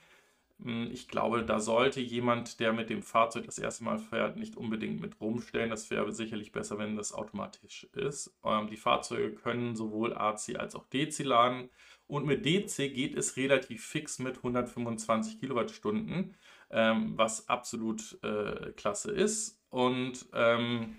[0.62, 4.56] Hm, ich glaube, da sollte jemand, der mit dem Fahrzeug das erste Mal fährt, nicht
[4.56, 5.70] unbedingt mit rumstellen.
[5.70, 8.34] Das wäre sicherlich besser, wenn das automatisch ist.
[8.44, 11.70] Ähm, die Fahrzeuge können sowohl AC als auch DC laden.
[12.06, 16.36] Und mit DC geht es relativ fix mit 125 Kilowattstunden,
[16.70, 19.60] ähm, was absolut äh, klasse ist.
[19.70, 20.96] Und ähm,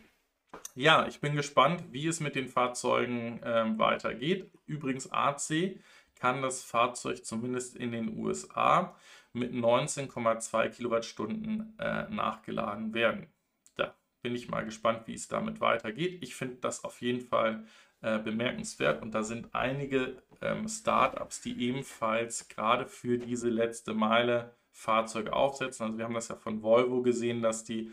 [0.76, 4.52] ja, ich bin gespannt, wie es mit den Fahrzeugen ähm, weitergeht.
[4.66, 5.80] Übrigens, AC
[6.16, 8.96] kann das Fahrzeug zumindest in den USA
[9.38, 13.28] mit 19,2 Kilowattstunden äh, nachgeladen werden.
[13.76, 16.20] Da bin ich mal gespannt, wie es damit weitergeht.
[16.22, 17.66] Ich finde das auf jeden Fall
[18.02, 24.56] äh, bemerkenswert und da sind einige ähm, Startups, die ebenfalls gerade für diese letzte Meile
[24.72, 25.88] Fahrzeuge aufsetzen.
[25.88, 27.92] Also wir haben das ja von Volvo gesehen, dass die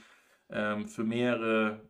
[0.50, 1.80] ähm, für mehrere,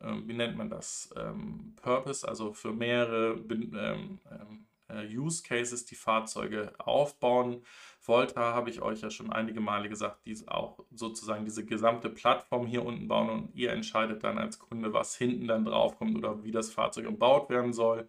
[0.00, 5.84] ähm, wie nennt man das, ähm, Purpose, also für mehrere ähm, ähm, äh, Use Cases
[5.84, 7.64] die Fahrzeuge aufbauen.
[8.00, 12.66] Volta habe ich euch ja schon einige Male gesagt, die auch sozusagen diese gesamte Plattform
[12.66, 16.42] hier unten bauen und ihr entscheidet dann als Kunde, was hinten dann drauf kommt oder
[16.42, 18.08] wie das Fahrzeug gebaut werden soll.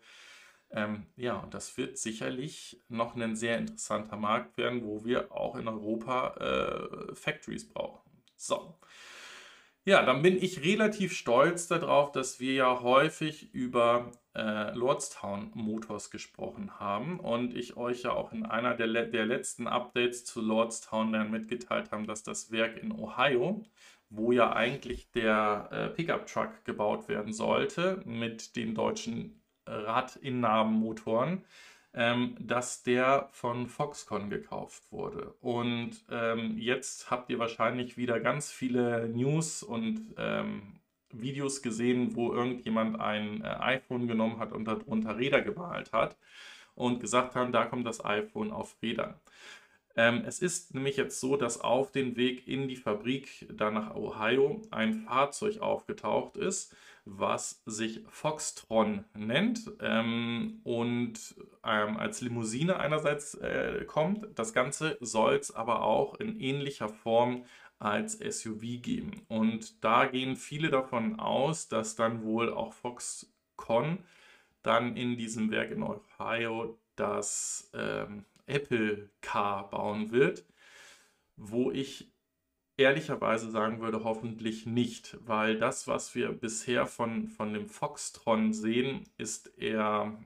[0.72, 5.56] Ähm, ja, und das wird sicherlich noch ein sehr interessanter Markt werden, wo wir auch
[5.56, 8.02] in Europa äh, Factories brauchen.
[8.36, 8.76] So,
[9.86, 16.10] ja, dann bin ich relativ stolz darauf, dass wir ja häufig über äh, Lordstown Motors
[16.10, 21.12] gesprochen haben und ich euch ja auch in einer der, der letzten Updates zu Lordstown
[21.12, 23.64] dann mitgeteilt haben, dass das Werk in Ohio,
[24.10, 31.44] wo ja eigentlich der äh, Pickup-Truck gebaut werden sollte mit den deutschen Radinnahmenmotoren,
[31.94, 35.36] ähm, dass der von Foxconn gekauft wurde.
[35.42, 40.80] Und ähm, jetzt habt ihr wahrscheinlich wieder ganz viele News und ähm,
[41.12, 46.18] Videos gesehen, wo irgendjemand ein äh, iPhone genommen hat und darunter Räder gemalt hat
[46.76, 49.16] und gesagt haben, da kommt das iPhone auf Rädern.
[49.96, 53.94] Ähm, es ist nämlich jetzt so, dass auf dem Weg in die Fabrik da nach
[53.96, 56.76] Ohio ein Fahrzeug aufgetaucht ist,
[57.06, 61.36] was sich Foxtron nennt ähm, und
[61.66, 64.28] ähm, als Limousine einerseits äh, kommt.
[64.36, 67.44] Das Ganze soll es aber auch in ähnlicher Form
[67.80, 69.26] als SUV geben.
[69.28, 74.00] Und da gehen viele davon aus, dass dann wohl auch Foxconn
[74.62, 80.46] dann in diesem Werk in Ohio das ähm, Apple Car bauen wird,
[81.36, 82.13] wo ich
[82.84, 89.06] ehrlicherweise sagen würde, hoffentlich nicht, weil das, was wir bisher von, von dem Foxtron sehen,
[89.18, 90.18] ist eher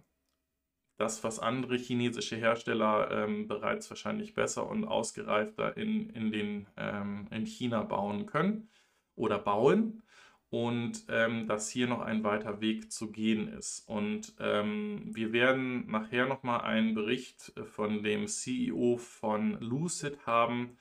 [0.98, 7.28] das, was andere chinesische Hersteller ähm, bereits wahrscheinlich besser und ausgereifter in, in, den, ähm,
[7.32, 8.70] in China bauen können
[9.16, 10.04] oder bauen.
[10.50, 13.88] und ähm, dass hier noch ein weiter Weg zu gehen ist.
[13.88, 20.78] Und ähm, wir werden nachher nochmal einen Bericht von dem CEO von Lucid haben,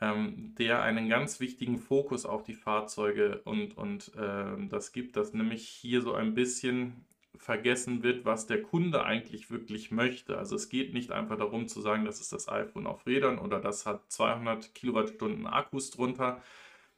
[0.00, 5.32] ähm, der einen ganz wichtigen Fokus auf die Fahrzeuge und, und äh, das gibt, dass
[5.32, 7.06] nämlich hier so ein bisschen
[7.38, 10.38] vergessen wird, was der Kunde eigentlich wirklich möchte.
[10.38, 13.60] Also es geht nicht einfach darum zu sagen, das ist das iPhone auf Rädern oder
[13.60, 16.42] das hat 200 Kilowattstunden Akkus drunter,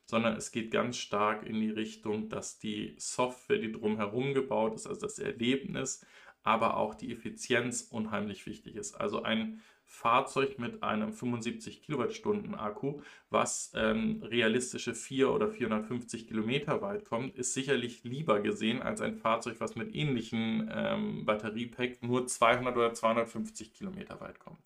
[0.04, 4.86] sondern es geht ganz stark in die Richtung, dass die Software, die drumherum gebaut ist,
[4.86, 6.04] also das Erlebnis,
[6.42, 8.94] aber auch die Effizienz unheimlich wichtig ist.
[8.94, 16.82] Also ein Fahrzeug mit einem 75 Kilowattstunden Akku, was ähm, realistische 4 oder 450 Kilometer
[16.82, 22.26] weit kommt, ist sicherlich lieber gesehen als ein Fahrzeug, was mit ähnlichen ähm, Batteriepack nur
[22.26, 24.58] 200 oder 250 Kilometer weit kommt.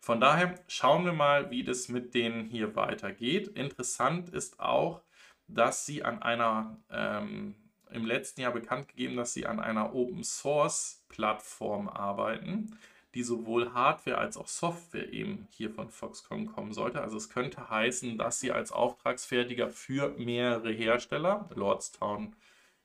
[0.00, 3.48] Von daher schauen wir mal, wie das mit denen hier weitergeht.
[3.48, 5.00] Interessant ist auch,
[5.46, 7.54] dass sie an einer, ähm,
[7.90, 12.76] im letzten Jahr bekannt gegeben, dass sie an einer Open Source Plattform arbeiten
[13.14, 17.00] die sowohl Hardware als auch Software eben hier von Foxconn kommen sollte.
[17.00, 22.36] Also es könnte heißen, dass sie als Auftragsfertiger für mehrere Hersteller, Lordstown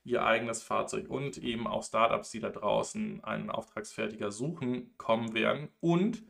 [0.04, 5.68] ihr eigenes Fahrzeug und eben auch Startups, die da draußen einen Auftragsfertiger suchen, kommen werden.
[5.80, 6.22] Und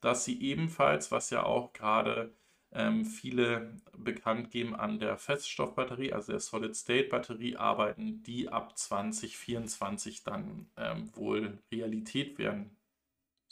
[0.00, 2.34] dass sie ebenfalls, was ja auch gerade
[2.72, 10.70] ähm, viele bekannt geben, an der Feststoffbatterie, also der Solid-State-Batterie arbeiten, die ab 2024 dann
[10.76, 12.76] ähm, wohl Realität werden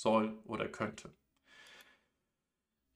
[0.00, 1.10] soll oder könnte.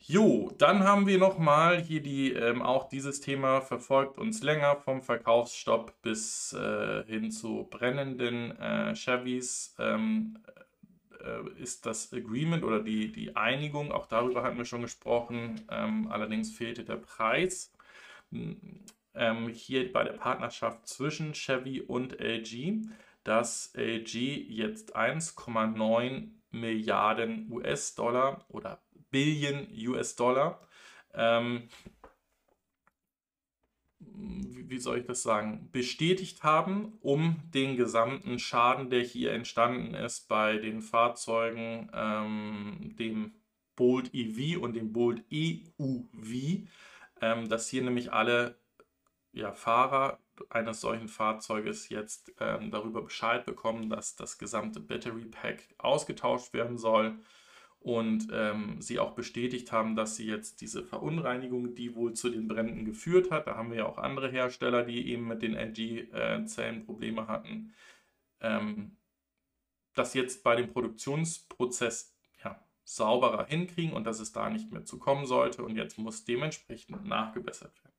[0.07, 5.03] Jo, dann haben wir nochmal hier die, ähm, auch dieses Thema verfolgt uns länger vom
[5.03, 9.75] Verkaufsstopp bis äh, hin zu brennenden äh, Chevys.
[9.79, 10.38] Ähm,
[11.25, 16.09] äh, ist das Agreement oder die, die Einigung, auch darüber hatten wir schon gesprochen, ähm,
[16.11, 17.73] allerdings fehlte der Preis.
[18.31, 22.83] Ähm, hier bei der Partnerschaft zwischen Chevy und LG,
[23.23, 24.17] dass LG
[24.51, 26.29] jetzt 1,9
[26.61, 30.61] Milliarden US-Dollar oder Billion US-Dollar.
[31.12, 31.69] Ähm,
[34.01, 40.29] wie soll ich das sagen, bestätigt haben, um den gesamten Schaden, der hier entstanden ist
[40.29, 43.35] bei den Fahrzeugen, ähm, dem
[43.77, 46.67] Bolt EV und dem Bolt EUV,
[47.21, 48.59] ähm, dass hier nämlich alle
[49.33, 50.19] ja, Fahrer
[50.51, 56.79] eines solchen Fahrzeuges jetzt ähm, darüber Bescheid bekommen, dass das gesamte Battery Pack ausgetauscht werden
[56.79, 57.18] soll
[57.85, 62.49] und ähm, sie auch bestätigt haben, dass sie jetzt diese Verunreinigung, die wohl zu den
[62.49, 66.81] Bränden geführt hat, da haben wir ja auch andere Hersteller, die eben mit den LG-Zellen
[66.81, 67.75] äh, Probleme hatten,
[68.40, 68.97] ähm,
[69.92, 74.99] das jetzt bei dem Produktionsprozess ja, sauberer hinkriegen und dass es da nicht mehr zu
[74.99, 77.94] kommen sollte und jetzt muss dementsprechend nachgebessert werden.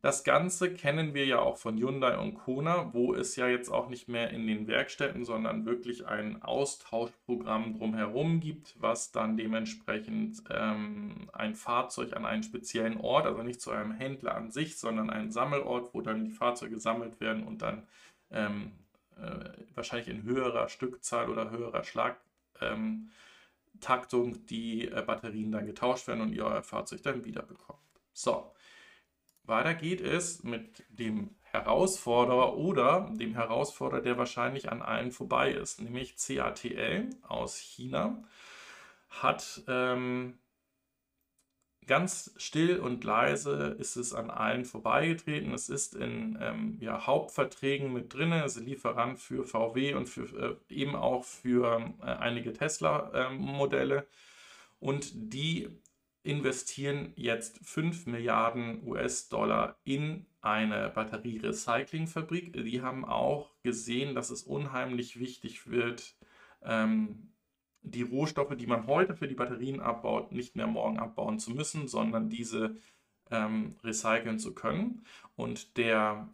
[0.00, 3.88] Das Ganze kennen wir ja auch von Hyundai und Kona, wo es ja jetzt auch
[3.88, 11.28] nicht mehr in den Werkstätten, sondern wirklich ein Austauschprogramm drumherum gibt, was dann dementsprechend ähm,
[11.32, 15.32] ein Fahrzeug an einen speziellen Ort, also nicht zu einem Händler an sich, sondern einen
[15.32, 17.82] Sammelort, wo dann die Fahrzeuge gesammelt werden und dann
[18.30, 18.70] ähm,
[19.16, 23.10] äh, wahrscheinlich in höherer Stückzahl oder höherer Schlagtaktung
[24.34, 27.80] ähm, die äh, Batterien dann getauscht werden und ihr euer Fahrzeug dann wiederbekommt.
[28.12, 28.52] So.
[29.48, 35.80] Weiter geht es mit dem Herausforderer oder dem Herausforderer, der wahrscheinlich an allen vorbei ist,
[35.80, 38.22] nämlich CATL aus China,
[39.08, 40.38] hat ähm,
[41.86, 45.52] ganz still und leise ist es an allen vorbeigetreten.
[45.54, 50.58] Es ist in ähm, ja, Hauptverträgen mit drin, es ist Lieferant für VW und für,
[50.70, 53.96] äh, eben auch für äh, einige Tesla-Modelle.
[53.96, 54.04] Ähm,
[54.80, 55.68] und die
[56.22, 62.52] investieren jetzt 5 Milliarden US-Dollar in eine Batterierecyclingfabrik.
[62.52, 66.16] Die haben auch gesehen, dass es unheimlich wichtig wird,
[66.62, 67.32] ähm,
[67.82, 71.88] die Rohstoffe, die man heute für die Batterien abbaut, nicht mehr morgen abbauen zu müssen,
[71.88, 72.76] sondern diese
[73.30, 75.04] ähm, recyceln zu können.
[75.36, 76.28] Und der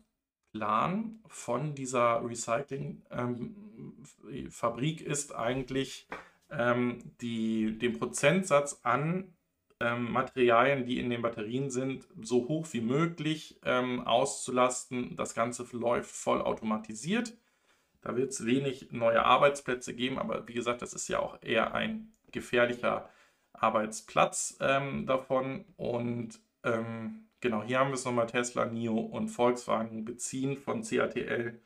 [0.52, 6.06] Plan von dieser Recycling-Fabrik ähm, ist eigentlich,
[6.50, 9.34] ähm, die, den Prozentsatz an
[9.84, 15.16] ähm, Materialien, die in den Batterien sind, so hoch wie möglich ähm, auszulasten.
[15.16, 17.36] Das Ganze läuft voll automatisiert.
[18.00, 21.74] Da wird es wenig neue Arbeitsplätze geben, aber wie gesagt, das ist ja auch eher
[21.74, 23.08] ein gefährlicher
[23.52, 25.64] Arbeitsplatz ähm, davon.
[25.76, 31.60] Und ähm, genau, hier haben wir es nochmal, Tesla, NIO und Volkswagen beziehen von CATL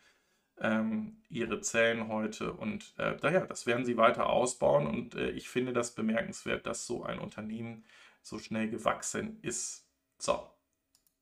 [0.60, 2.52] ähm, ihre Zellen heute.
[2.52, 4.86] Und äh, daher, das werden sie weiter ausbauen.
[4.86, 7.84] Und äh, ich finde das bemerkenswert, dass so ein Unternehmen
[8.22, 9.86] so schnell gewachsen ist.
[10.18, 10.50] So,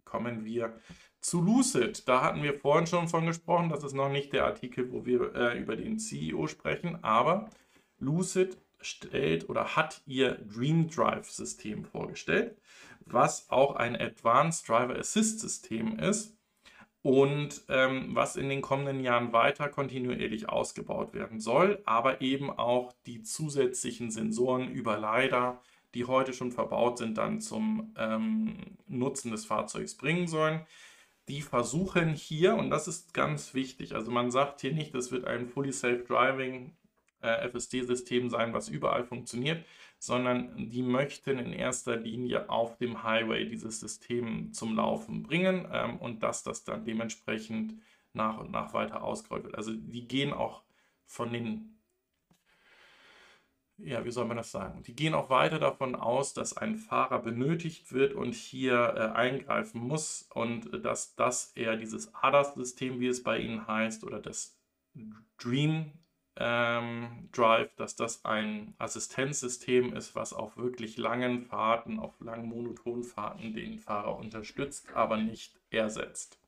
[0.05, 0.81] kommen wir
[1.21, 2.09] zu Lucid.
[2.09, 3.69] Da hatten wir vorhin schon von gesprochen.
[3.69, 7.51] Das ist noch nicht der Artikel, wo wir äh, über den CEO sprechen, aber
[7.99, 12.57] Lucid stellt oder hat ihr Dream Drive System vorgestellt,
[13.01, 16.37] was auch ein Advanced Driver Assist System ist
[17.03, 22.93] und ähm, was in den kommenden Jahren weiter kontinuierlich ausgebaut werden soll, aber eben auch
[23.07, 25.63] die zusätzlichen Sensoren über LiDAR,
[25.97, 30.67] die heute schon verbaut sind, dann zum ähm, Nutzen des Fahrzeugs bringen sollen
[31.29, 35.25] die versuchen hier, und das ist ganz wichtig, also man sagt hier nicht, das wird
[35.25, 36.77] ein Fully Self-Driving
[37.21, 39.65] äh, FSD-System sein, was überall funktioniert,
[39.99, 45.97] sondern die möchten in erster Linie auf dem Highway dieses System zum Laufen bringen ähm,
[45.99, 47.75] und dass das dann dementsprechend
[48.13, 49.57] nach und nach weiter ausgerollt wird.
[49.57, 50.63] Also die gehen auch
[51.07, 51.76] von den
[53.79, 54.83] ja, wie soll man das sagen?
[54.85, 59.81] Die gehen auch weiter davon aus, dass ein Fahrer benötigt wird und hier äh, eingreifen
[59.81, 64.59] muss und äh, dass das eher dieses ADAS-System, wie es bei ihnen heißt, oder das
[65.39, 65.93] Dream
[66.37, 73.05] ähm, Drive, dass das ein Assistenzsystem ist, was auf wirklich langen Fahrten, auf langen monotonen
[73.05, 76.41] Fahrten den Fahrer unterstützt, aber nicht ersetzt.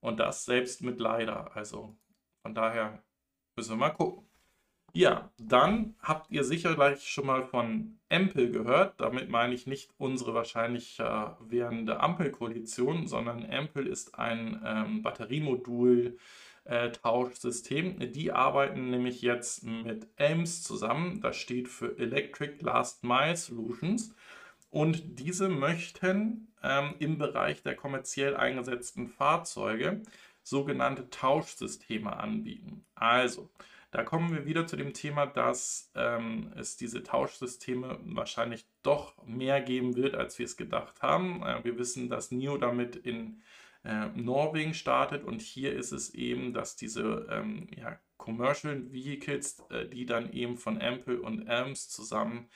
[0.00, 1.54] Und das selbst mit leider.
[1.56, 1.96] Also
[2.42, 3.02] von daher
[3.56, 4.31] müssen wir mal gucken.
[4.94, 9.00] Ja, dann habt ihr sicherlich schon mal von Ampel gehört.
[9.00, 11.04] Damit meine ich nicht unsere wahrscheinlich äh,
[11.40, 16.18] währende Ampelkoalition, sondern Ampel ist ein ähm, Batteriemodul.
[16.64, 18.12] Äh, Tauschsystem.
[18.12, 21.20] Die arbeiten nämlich jetzt mit ELMS zusammen.
[21.20, 24.14] Das steht für Electric Last Mile Solutions.
[24.70, 30.02] Und diese möchten ähm, im Bereich der kommerziell eingesetzten Fahrzeuge
[30.44, 32.84] sogenannte Tauschsysteme anbieten.
[32.94, 33.50] Also,
[33.92, 39.60] da kommen wir wieder zu dem Thema, dass ähm, es diese Tauschsysteme wahrscheinlich doch mehr
[39.60, 41.42] geben wird, als wir es gedacht haben.
[41.42, 43.42] Äh, wir wissen, dass NIO damit in
[43.84, 49.86] äh, Norwegen startet und hier ist es eben, dass diese ähm, ja, Commercial Vehicles, äh,
[49.86, 52.48] die dann eben von Ampel und Elms zusammen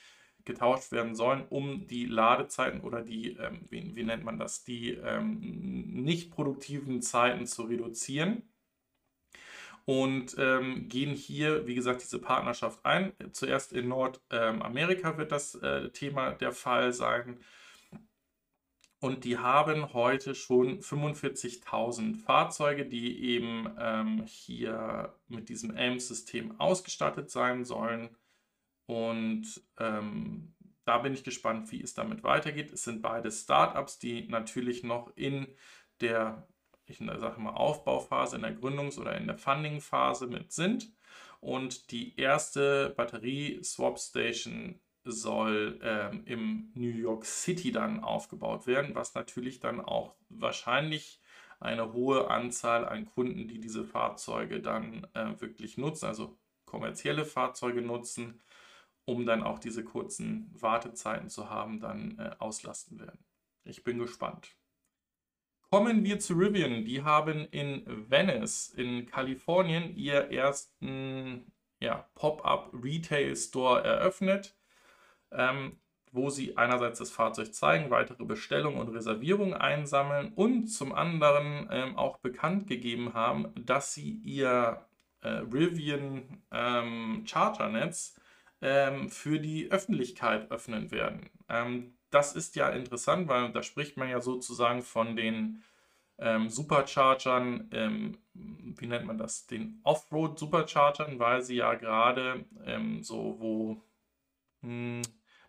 [0.46, 4.92] getauscht werden sollen, um die Ladezeiten oder die, ähm, wie, wie, nennt man das, die
[4.92, 5.38] ähm,
[6.02, 8.42] nicht produktiven Zeiten zu reduzieren
[9.86, 13.12] und ähm, gehen hier, wie gesagt, diese Partnerschaft ein.
[13.32, 17.38] Zuerst in Nordamerika wird das äh, Thema der Fall sein.
[18.98, 27.30] Und die haben heute schon 45.000 Fahrzeuge, die eben ähm, hier mit diesem AIM-System ausgestattet
[27.30, 28.08] sein sollen.
[28.86, 32.72] Und ähm, da bin ich gespannt, wie es damit weitergeht.
[32.72, 35.46] Es sind beide Startups, die natürlich noch in
[36.00, 36.48] der
[36.86, 40.92] ich sage mal, Aufbauphase, in der Gründungs- oder in der Funding-Phase mit sind.
[41.40, 49.60] Und die erste Batterie-Swap-Station soll ähm, im New York City dann aufgebaut werden, was natürlich
[49.60, 51.20] dann auch wahrscheinlich
[51.60, 57.82] eine hohe Anzahl an Kunden, die diese Fahrzeuge dann äh, wirklich nutzen, also kommerzielle Fahrzeuge
[57.82, 58.40] nutzen,
[59.04, 63.24] um dann auch diese kurzen Wartezeiten zu haben, dann äh, auslasten werden.
[63.64, 64.50] Ich bin gespannt.
[65.70, 66.84] Kommen wir zu Rivian.
[66.84, 74.56] Die haben in Venice in Kalifornien ihr ersten ja, Pop-up Retail Store eröffnet,
[75.32, 75.78] ähm,
[76.12, 81.96] wo sie einerseits das Fahrzeug zeigen, weitere Bestellungen und Reservierungen einsammeln und zum anderen ähm,
[81.96, 84.86] auch bekannt gegeben haben, dass sie ihr
[85.20, 88.18] äh, Rivian ähm, Charternetz
[88.62, 91.28] ähm, für die Öffentlichkeit öffnen werden.
[91.48, 95.62] Ähm, das ist ja interessant, weil da spricht man ja sozusagen von den
[96.18, 103.36] ähm, Superchargern, ähm, wie nennt man das, den Offroad-Superchargern, weil sie ja gerade ähm, so,
[103.38, 103.82] wo
[104.62, 105.02] mh, hm,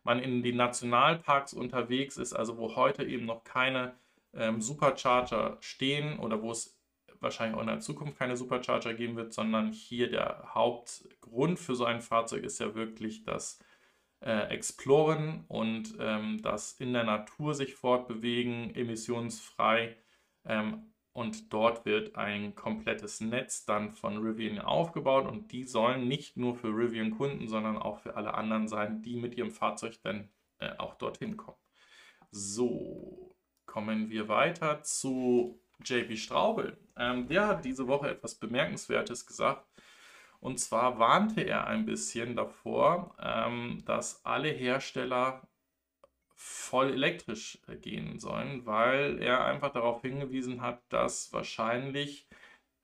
[0.04, 3.94] man in den Nationalparks unterwegs ist, also wo heute eben noch keine
[4.34, 6.78] ähm, Supercharger stehen oder wo es
[7.20, 11.86] wahrscheinlich auch in der Zukunft keine Supercharger geben wird, sondern hier der Hauptgrund für so
[11.86, 13.60] ein Fahrzeug ist ja wirklich das
[14.22, 19.98] äh, Exploren und ähm, das in der Natur sich fortbewegen, emissionsfrei.
[20.46, 26.38] Ähm, und dort wird ein komplettes Netz dann von Rivian aufgebaut und die sollen nicht
[26.38, 30.78] nur für Rivian-Kunden, sondern auch für alle anderen sein, die mit ihrem Fahrzeug dann äh,
[30.78, 31.58] auch dorthin kommen.
[32.30, 36.78] So, kommen wir weiter zu JP Straubel.
[36.98, 39.68] Ähm, der hat diese Woche etwas Bemerkenswertes gesagt.
[40.40, 45.48] Und zwar warnte er ein bisschen davor, ähm, dass alle Hersteller
[46.36, 52.28] voll elektrisch äh, gehen sollen, weil er einfach darauf hingewiesen hat, dass wahrscheinlich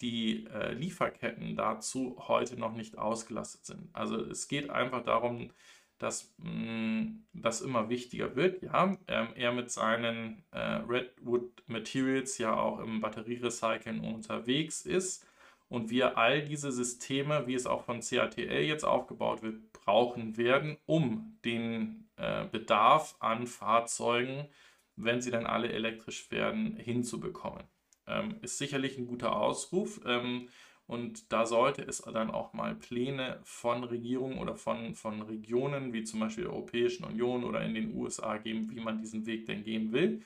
[0.01, 3.89] die äh, Lieferketten dazu heute noch nicht ausgelastet sind.
[3.93, 5.51] Also es geht einfach darum,
[5.99, 8.63] dass mh, mm, das immer wichtiger wird.
[8.63, 15.25] Ja, ähm, er mit seinen äh, Redwood Materials ja auch im Batterierecycling unterwegs ist
[15.73, 20.77] und wir all diese Systeme, wie es auch von CATL jetzt aufgebaut wird, brauchen werden,
[20.85, 24.47] um den äh, Bedarf an Fahrzeugen,
[24.95, 27.63] wenn sie dann alle elektrisch werden, hinzubekommen.
[28.05, 29.99] Ähm, ist sicherlich ein guter Ausruf.
[30.05, 30.47] Ähm,
[30.85, 36.03] und da sollte es dann auch mal Pläne von Regierungen oder von, von Regionen, wie
[36.03, 39.63] zum Beispiel der Europäischen Union oder in den USA geben, wie man diesen Weg denn
[39.63, 40.21] gehen will.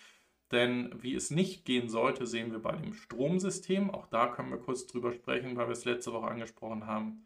[0.51, 3.89] Denn wie es nicht gehen sollte, sehen wir bei dem Stromsystem.
[3.91, 7.25] Auch da können wir kurz drüber sprechen, weil wir es letzte Woche angesprochen haben.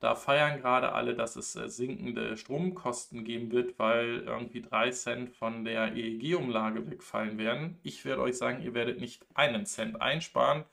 [0.00, 5.30] Da feiern gerade alle, dass es äh, sinkende Stromkosten geben wird, weil irgendwie drei Cent
[5.30, 7.78] von der EEG-Umlage wegfallen werden.
[7.82, 10.64] Ich werde euch sagen, ihr werdet nicht einen Cent einsparen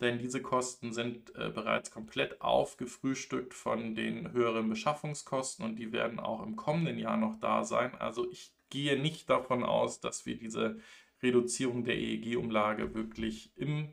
[0.00, 6.18] denn diese Kosten sind äh, bereits komplett aufgefrühstückt von den höheren Beschaffungskosten und die werden
[6.18, 7.94] auch im kommenden Jahr noch da sein.
[7.96, 10.78] Also ich gehe nicht davon aus, dass wir diese
[11.22, 13.92] Reduzierung der EEG-Umlage wirklich im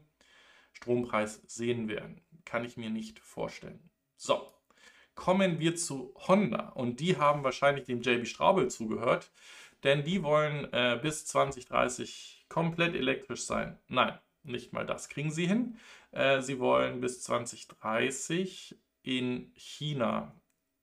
[0.73, 2.21] Strompreis sehen werden.
[2.45, 3.89] Kann ich mir nicht vorstellen.
[4.15, 4.47] So,
[5.15, 9.31] kommen wir zu Honda und die haben wahrscheinlich dem JB Straubel zugehört,
[9.83, 13.77] denn die wollen äh, bis 2030 komplett elektrisch sein.
[13.87, 15.77] Nein, nicht mal das kriegen sie hin.
[16.11, 20.33] Äh, sie wollen bis 2030 in China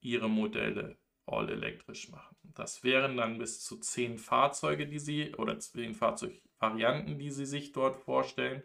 [0.01, 2.34] ihre Modelle all elektrisch machen.
[2.53, 7.71] Das wären dann bis zu zehn Fahrzeuge, die sie oder zehn Fahrzeugvarianten, die sie sich
[7.71, 8.63] dort vorstellen,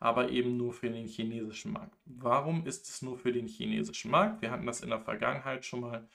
[0.00, 1.98] aber eben nur für den chinesischen Markt.
[2.04, 4.42] Warum ist es nur für den chinesischen Markt?
[4.42, 6.08] Wir hatten das in der Vergangenheit schon mal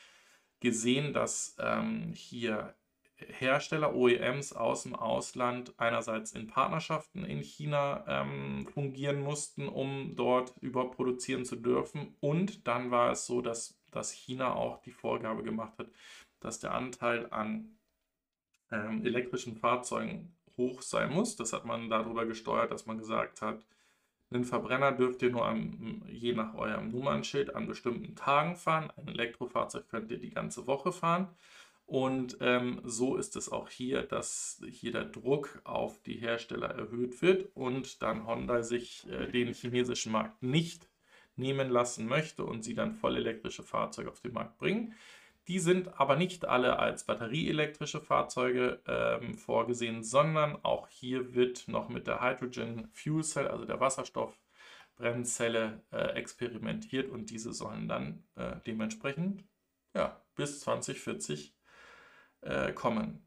[0.59, 2.75] gesehen, dass ähm, hier
[3.15, 10.53] Hersteller, OEMs aus dem Ausland einerseits in Partnerschaften in China ähm, fungieren mussten, um dort
[10.61, 12.15] überhaupt produzieren zu dürfen.
[12.19, 15.87] Und dann war es so, dass, dass China auch die Vorgabe gemacht hat,
[16.43, 17.77] dass der Anteil an
[18.71, 21.35] ähm, elektrischen Fahrzeugen hoch sein muss.
[21.35, 23.65] Das hat man darüber gesteuert, dass man gesagt hat,
[24.31, 28.91] einen Verbrenner dürft ihr nur am, je nach eurem Nummernschild an bestimmten Tagen fahren.
[28.97, 31.27] Ein Elektrofahrzeug könnt ihr die ganze Woche fahren.
[31.85, 37.21] Und ähm, so ist es auch hier, dass hier der Druck auf die Hersteller erhöht
[37.21, 40.87] wird und dann Honda sich äh, den chinesischen Markt nicht
[41.35, 44.93] nehmen lassen möchte und sie dann voll elektrische Fahrzeuge auf den Markt bringen.
[45.47, 51.89] Die sind aber nicht alle als batterieelektrische Fahrzeuge ähm, vorgesehen, sondern auch hier wird noch
[51.89, 58.55] mit der Hydrogen Fuel Cell, also der Wasserstoffbrennzelle, äh, experimentiert und diese sollen dann äh,
[58.65, 59.43] dementsprechend
[59.93, 61.53] ja, bis 2040
[62.41, 63.22] äh, kommen.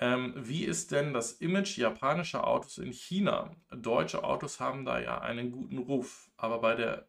[0.00, 3.56] Ähm, wie ist denn das Image japanischer Autos in China?
[3.70, 7.08] Deutsche Autos haben da ja einen guten Ruf, aber bei der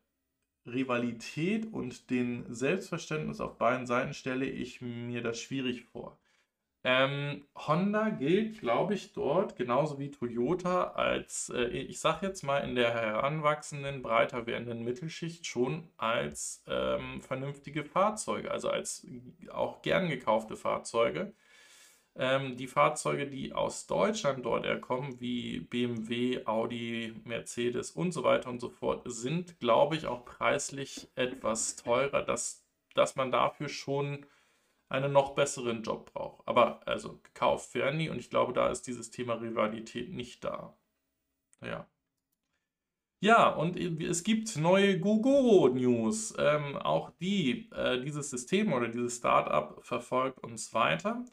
[0.65, 6.19] Rivalität und dem Selbstverständnis auf beiden Seiten stelle ich mir das schwierig vor.
[6.83, 12.59] Ähm, Honda gilt, glaube ich, dort genauso wie Toyota als, äh, ich sage jetzt mal,
[12.59, 19.05] in der heranwachsenden, breiter werdenden Mittelschicht schon als ähm, vernünftige Fahrzeuge, also als
[19.51, 21.33] auch gern gekaufte Fahrzeuge.
[22.21, 28.49] Ähm, die Fahrzeuge, die aus Deutschland dort herkommen, wie BMW, Audi, Mercedes und so weiter
[28.49, 34.25] und so fort, sind, glaube ich, auch preislich etwas teurer, dass, dass man dafür schon
[34.89, 36.45] einen noch besseren Job braucht.
[36.45, 40.77] Aber also gekauft werden nie und ich glaube, da ist dieses Thema Rivalität nicht da.
[41.61, 41.87] Ja.
[43.21, 46.35] Ja, und es gibt neue Gogoro-News.
[46.37, 51.23] Ähm, auch die, äh, dieses System oder dieses Startup verfolgt uns weiter.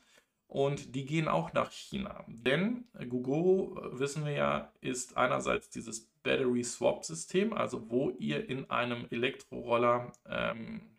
[0.49, 2.25] Und die gehen auch nach China.
[2.29, 8.49] Denn Gogoro, äh, wissen wir ja, ist einerseits dieses Battery Swap System, also wo ihr
[8.49, 10.97] in einem Elektroroller ähm,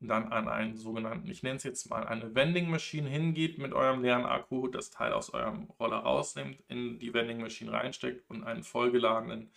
[0.00, 4.02] dann an einen sogenannten, ich nenne es jetzt mal eine Vending Machine hingeht mit eurem
[4.02, 8.62] leeren Akku, das Teil aus eurem Roller rausnimmt, in die Vending Machine reinsteckt und einen
[8.62, 9.50] vollgeladenen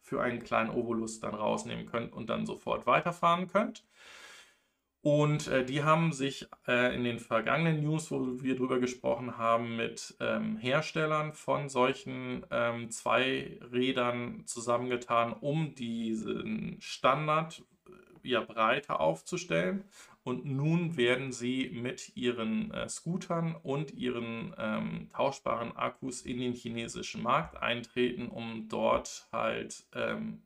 [0.00, 3.86] für einen kleinen Obolus dann rausnehmen könnt und dann sofort weiterfahren könnt.
[5.04, 9.76] Und äh, die haben sich äh, in den vergangenen News, wo wir drüber gesprochen haben,
[9.76, 17.62] mit ähm, Herstellern von solchen ähm, Zweirädern zusammengetan, um diesen Standard,
[18.22, 19.84] ja, breiter aufzustellen.
[20.22, 26.54] Und nun werden sie mit ihren äh, Scootern und ihren ähm, tauschbaren Akkus in den
[26.54, 30.40] chinesischen Markt eintreten, um dort halt ähm,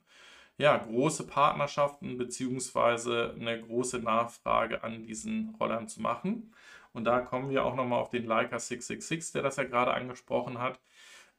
[0.58, 3.32] ja, große Partnerschaften bzw.
[3.32, 6.52] eine große Nachfrage an diesen Rollern zu machen.
[6.92, 10.58] Und da kommen wir auch nochmal auf den Leica 666, der das ja gerade angesprochen
[10.58, 10.80] hat.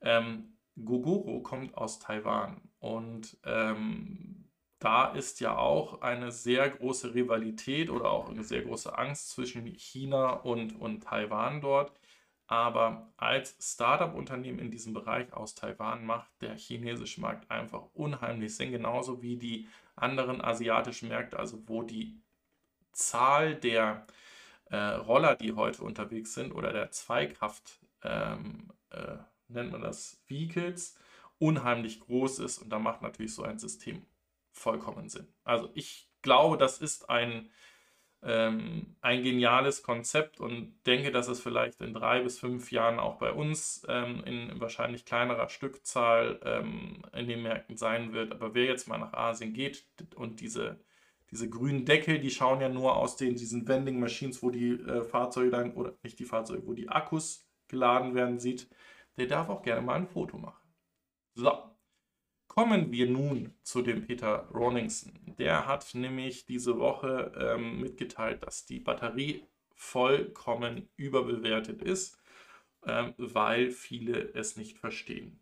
[0.01, 0.53] Ähm,
[0.84, 4.49] Gogoro kommt aus Taiwan und ähm,
[4.80, 9.65] da ist ja auch eine sehr große Rivalität oder auch eine sehr große Angst zwischen
[9.76, 11.91] China und, und Taiwan dort.
[12.50, 18.72] Aber als Startup-Unternehmen in diesem Bereich aus Taiwan macht der chinesische Markt einfach unheimlich Sinn,
[18.72, 22.20] genauso wie die anderen asiatischen Märkte, also wo die
[22.91, 24.08] Zahl der
[24.66, 30.97] äh, Roller, die heute unterwegs sind, oder der Zweikraft, ähm, äh, nennt man das, Vehicles,
[31.38, 32.58] unheimlich groß ist.
[32.58, 34.08] Und da macht natürlich so ein System
[34.52, 35.28] vollkommen Sinn.
[35.43, 37.52] Also ich glaube, das ist ein,
[38.22, 43.17] ähm, ein geniales Konzept und denke, dass es vielleicht in drei bis fünf Jahren auch
[43.17, 48.34] bei uns ähm, in wahrscheinlich kleinerer Stückzahl ähm, in den Märkten sein wird.
[48.34, 50.80] Aber wer jetzt mal nach Asien geht und diese,
[51.32, 55.03] diese grünen Deckel, die schauen ja nur aus den, diesen Vending Machines, wo die äh,
[55.03, 58.67] Fahrzeuge dann, oder nicht die Fahrzeuge, wo die Akkus geladen werden, sieht,
[59.17, 60.67] der darf auch gerne mal ein Foto machen.
[61.36, 61.51] So,
[62.60, 65.14] Kommen wir nun zu dem Peter Rawlingson.
[65.38, 69.45] Der hat nämlich diese Woche ähm, mitgeteilt, dass die Batterie
[69.76, 72.22] vollkommen überbewertet ist,
[72.86, 75.39] ähm, weil viele es nicht verstehen.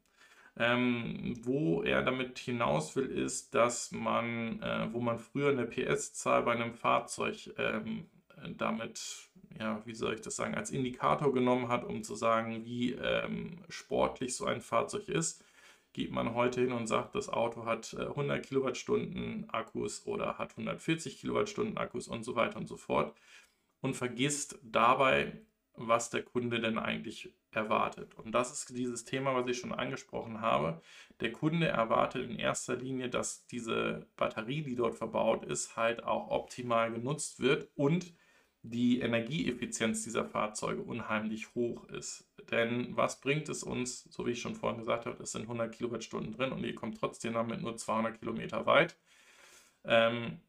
[0.57, 6.43] Ähm, wo er damit hinaus will, ist, dass man, äh, wo man früher eine PS-Zahl
[6.43, 8.05] bei einem Fahrzeug ähm,
[8.57, 12.91] damit, ja, wie soll ich das sagen, als Indikator genommen hat, um zu sagen, wie
[12.91, 15.43] ähm, sportlich so ein Fahrzeug ist,
[15.97, 20.51] geht man heute hin und sagt, das Auto hat 100 äh, Kilowattstunden Akkus oder hat
[20.51, 23.15] 140 Kilowattstunden Akkus und so weiter und so fort
[23.81, 25.41] und vergisst dabei,
[25.73, 28.13] was der Kunde denn eigentlich erwartet.
[28.13, 30.83] Und das ist dieses Thema, was ich schon angesprochen habe.
[31.19, 36.29] Der Kunde erwartet in erster Linie, dass diese Batterie, die dort verbaut ist, halt auch
[36.29, 38.13] optimal genutzt wird und
[38.63, 42.27] die Energieeffizienz dieser Fahrzeuge unheimlich hoch ist.
[42.51, 45.73] Denn was bringt es uns, so wie ich schon vorhin gesagt habe, es sind 100
[45.73, 48.97] Kilowattstunden drin und ihr kommt trotzdem damit nur 200 Kilometer weit.
[49.83, 50.39] Ähm,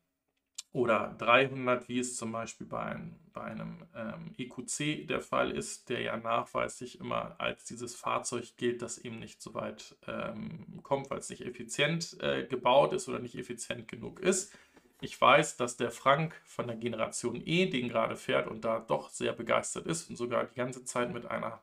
[0.73, 5.89] oder 300, wie es zum Beispiel bei einem, bei einem ähm, EQC der Fall ist,
[5.89, 11.11] der ja nachweislich immer als dieses Fahrzeug gilt, das eben nicht so weit ähm, kommt,
[11.11, 14.55] weil es nicht effizient äh, gebaut ist oder nicht effizient genug ist.
[15.01, 19.11] Ich weiß, dass der Frank von der Generation E den gerade fährt und da doch
[19.11, 21.63] sehr begeistert ist und sogar die ganze Zeit mit einer,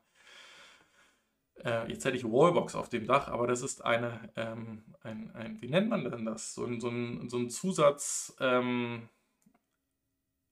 [1.63, 5.61] äh, jetzt hätte ich Wallbox auf dem Dach, aber das ist eine, ähm, ein, ein,
[5.61, 6.53] wie nennt man denn das?
[6.53, 9.09] So ein, so ein, so ein Zusatz, ähm,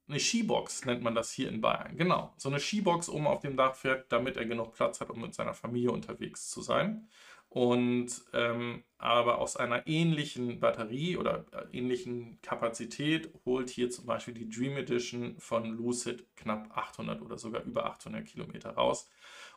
[0.09, 1.95] eine Skibox nennt man das hier in Bayern.
[1.95, 5.21] Genau, so eine Skibox oben auf dem Dach fährt, damit er genug Platz hat, um
[5.21, 7.07] mit seiner Familie unterwegs zu sein
[7.53, 14.33] und ähm, aber aus einer ähnlichen Batterie oder äh, ähnlichen Kapazität holt hier zum Beispiel
[14.33, 19.07] die Dream Edition von Lucid knapp 800 oder sogar über 800 Kilometer raus.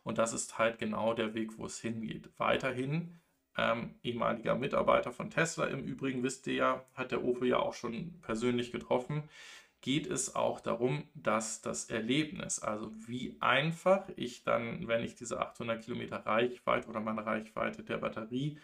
[0.02, 2.28] Und das ist halt genau der Weg, wo es hingeht.
[2.36, 3.18] Weiterhin
[3.56, 7.72] ähm, ehemaliger Mitarbeiter von Tesla im Übrigen, wisst ihr ja, hat der Ofe ja auch
[7.72, 9.26] schon persönlich getroffen
[9.86, 15.38] geht es auch darum, dass das Erlebnis, also wie einfach ich dann, wenn ich diese
[15.38, 18.58] 800 Kilometer Reichweite oder meine Reichweite der Batterie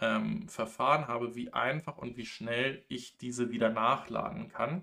[0.00, 4.82] ähm, verfahren habe, wie einfach und wie schnell ich diese wieder nachladen kann.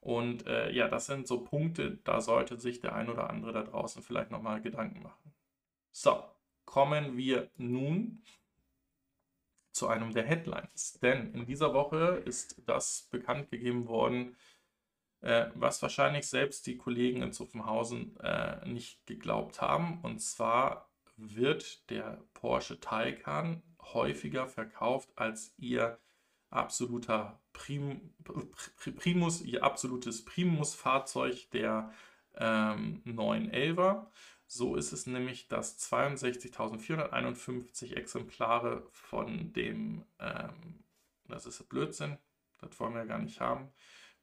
[0.00, 3.62] Und äh, ja, das sind so Punkte, da sollte sich der ein oder andere da
[3.62, 5.32] draußen vielleicht nochmal Gedanken machen.
[5.92, 6.20] So,
[6.64, 8.24] kommen wir nun
[9.70, 10.98] zu einem der Headlines.
[11.00, 14.34] Denn in dieser Woche ist das bekannt gegeben worden,
[15.20, 20.00] äh, was wahrscheinlich selbst die Kollegen in Zuffenhausen äh, nicht geglaubt haben.
[20.02, 25.98] Und zwar wird der Porsche Taycan häufiger verkauft als ihr
[26.50, 28.14] absoluter Prim,
[28.96, 31.92] Primus, ihr absolutes Primus-Fahrzeug der
[32.36, 34.06] ähm, 911er.
[34.46, 40.84] So ist es nämlich, dass 62.451 Exemplare von dem, ähm,
[41.26, 42.16] das ist Blödsinn,
[42.58, 43.70] das wollen wir gar nicht haben,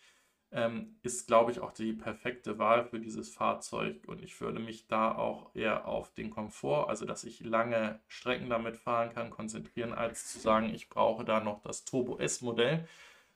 [0.52, 4.04] ähm, ist, glaube ich, auch die perfekte Wahl für dieses Fahrzeug.
[4.08, 8.50] Und ich würde mich da auch eher auf den Komfort, also dass ich lange Strecken
[8.50, 12.88] damit fahren kann, konzentrieren, als zu sagen, ich brauche da noch das Turbo S-Modell,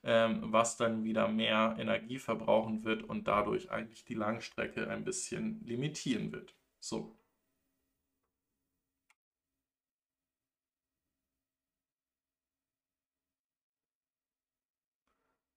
[0.04, 5.62] ähm, was dann wieder mehr Energie verbrauchen wird und dadurch eigentlich die Langstrecke ein bisschen
[5.66, 6.56] limitieren wird.
[6.80, 7.16] So.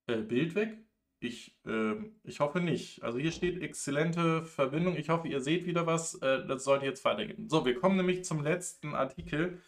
[0.07, 0.79] Äh, Bild weg?
[1.21, 1.95] Ich, äh,
[2.25, 3.03] ich hoffe nicht.
[3.03, 4.97] Also hier steht exzellente Verbindung.
[4.97, 6.15] Ich hoffe, ihr seht wieder was.
[6.17, 7.49] Äh, das sollte jetzt weitergehen.
[7.49, 9.61] So, wir kommen nämlich zum letzten Artikel.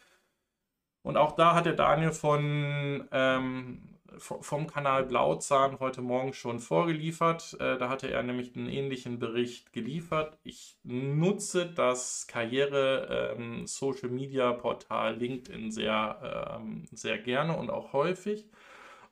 [1.02, 7.56] Und auch da hat der Daniel von, ähm, vom Kanal Blauzahn heute Morgen schon vorgeliefert.
[7.60, 10.38] Äh, da hatte er nämlich einen ähnlichen Bericht geliefert.
[10.42, 18.46] Ich nutze das Karriere-Social-Media-Portal ähm, LinkedIn sehr, ähm, sehr gerne und auch häufig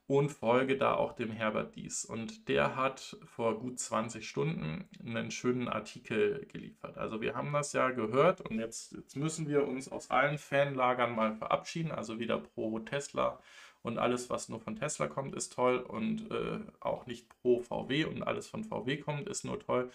[0.06, 2.04] und folge da auch dem Herbert Dies.
[2.04, 6.98] Und der hat vor gut 20 Stunden einen schönen Artikel geliefert.
[6.98, 11.14] Also wir haben das ja gehört und jetzt, jetzt müssen wir uns aus allen Fanlagern
[11.14, 11.90] mal verabschieden.
[11.90, 13.38] Also wieder pro Tesla
[13.82, 18.04] und alles, was nur von Tesla kommt, ist toll und äh, auch nicht pro VW
[18.04, 19.90] und alles von VW kommt, ist nur toll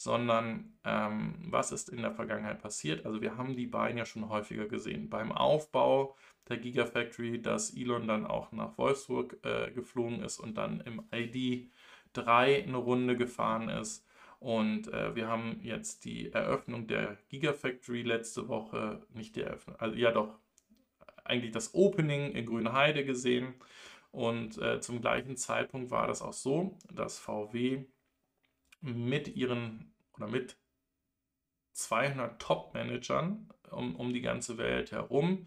[0.00, 3.04] sondern ähm, was ist in der Vergangenheit passiert.
[3.04, 5.10] Also wir haben die beiden ja schon häufiger gesehen.
[5.10, 6.16] Beim Aufbau
[6.48, 11.70] der Gigafactory, dass Elon dann auch nach Wolfsburg äh, geflogen ist und dann im ID
[12.14, 14.06] 3 eine Runde gefahren ist.
[14.38, 19.96] Und äh, wir haben jetzt die Eröffnung der Gigafactory letzte Woche, nicht die Eröffnung, also
[19.96, 20.38] ja doch,
[21.24, 23.52] eigentlich das Opening in Grünheide gesehen.
[24.12, 27.84] Und äh, zum gleichen Zeitpunkt war das auch so, dass VW
[28.80, 29.89] mit ihren
[30.20, 30.58] oder mit
[31.72, 35.46] 200 Top-Managern um, um die ganze Welt herum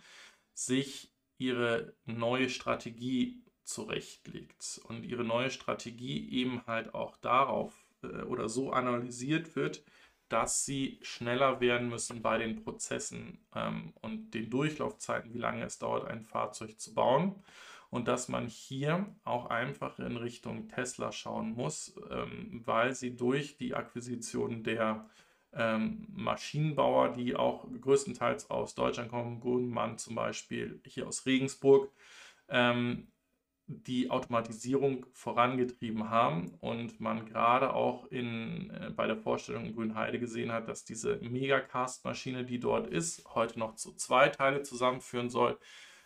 [0.53, 8.49] sich ihre neue Strategie zurechtlegt und ihre neue Strategie eben halt auch darauf äh, oder
[8.49, 9.83] so analysiert wird,
[10.29, 15.79] dass sie schneller werden müssen bei den Prozessen ähm, und den Durchlaufzeiten, wie lange es
[15.79, 17.43] dauert, ein Fahrzeug zu bauen.
[17.93, 23.55] Und dass man hier auch einfach in Richtung Tesla schauen muss, ähm, weil sie durch
[23.57, 25.07] die Akquisition der
[25.53, 31.91] ähm, Maschinenbauer, die auch größtenteils aus Deutschland kommen, Gunmann zum Beispiel hier aus Regensburg,
[32.49, 33.09] ähm,
[33.67, 40.17] die Automatisierung vorangetrieben haben und man gerade auch in, äh, bei der Vorstellung in Grünheide
[40.17, 45.59] gesehen hat, dass diese Megacast-Maschine, die dort ist, heute noch zu zwei Teile zusammenführen soll,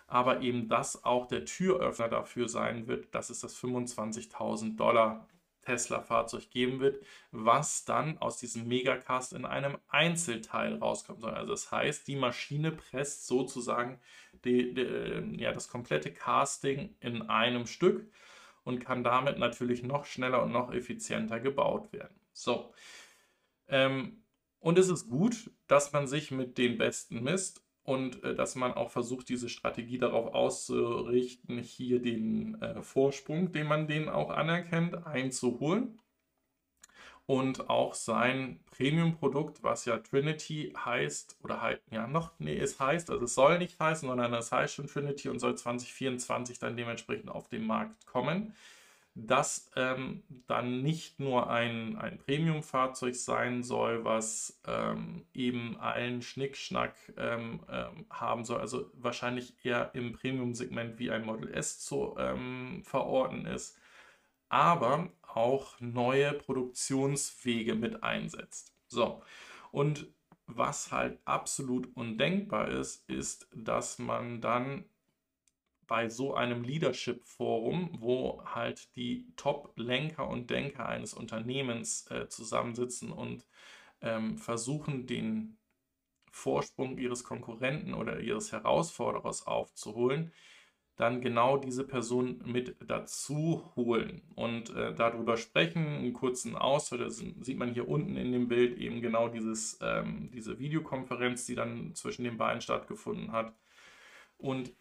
[0.07, 5.27] aber eben das auch der Türöffner dafür sein wird, dass es das 25.000 Dollar
[5.67, 11.33] Tesla-Fahrzeug geben wird, was dann aus diesem Megacast in einem Einzelteil rauskommen soll.
[11.33, 13.99] Also das heißt, die Maschine presst sozusagen
[14.45, 18.09] die, die, ja, das komplette Casting in einem Stück
[18.63, 22.15] und kann damit natürlich noch schneller und noch effizienter gebaut werden.
[22.31, 22.73] So.
[23.67, 24.23] Ähm,
[24.59, 28.73] und es ist gut, dass man sich mit den Besten misst und äh, dass man
[28.73, 35.07] auch versucht, diese Strategie darauf auszurichten, hier den äh, Vorsprung, den man denen auch anerkennt,
[35.07, 35.97] einzuholen.
[37.25, 43.09] Und auch sein Premium-Produkt, was ja Trinity heißt, oder halt, ja, noch, nee, es heißt,
[43.09, 47.29] also es soll nicht heißen, sondern es heißt schon Trinity und soll 2024 dann dementsprechend
[47.29, 48.53] auf den Markt kommen
[49.25, 56.95] das ähm, dann nicht nur ein, ein Premium-Fahrzeug sein soll, was ähm, eben allen Schnickschnack
[57.17, 62.83] ähm, ähm haben soll, also wahrscheinlich eher im Premium-Segment wie ein Model S zu ähm,
[62.83, 63.77] verorten ist,
[64.49, 68.73] aber auch neue Produktionswege mit einsetzt.
[68.87, 69.23] So,
[69.71, 70.07] und
[70.45, 74.85] was halt absolut undenkbar ist, ist, dass man dann
[75.87, 83.47] bei so einem Leadership-Forum, wo halt die Top-Lenker und Denker eines Unternehmens äh, zusammensitzen und
[84.01, 85.57] ähm, versuchen, den
[86.31, 90.31] Vorsprung ihres Konkurrenten oder ihres Herausforderers aufzuholen,
[90.97, 97.17] dann genau diese Person mit dazu holen und äh, darüber sprechen, einen kurzen Austausch, das
[97.17, 101.93] sieht man hier unten in dem Bild eben genau dieses, ähm, diese Videokonferenz, die dann
[101.93, 103.53] zwischen den beiden stattgefunden hat.
[104.37, 104.73] Und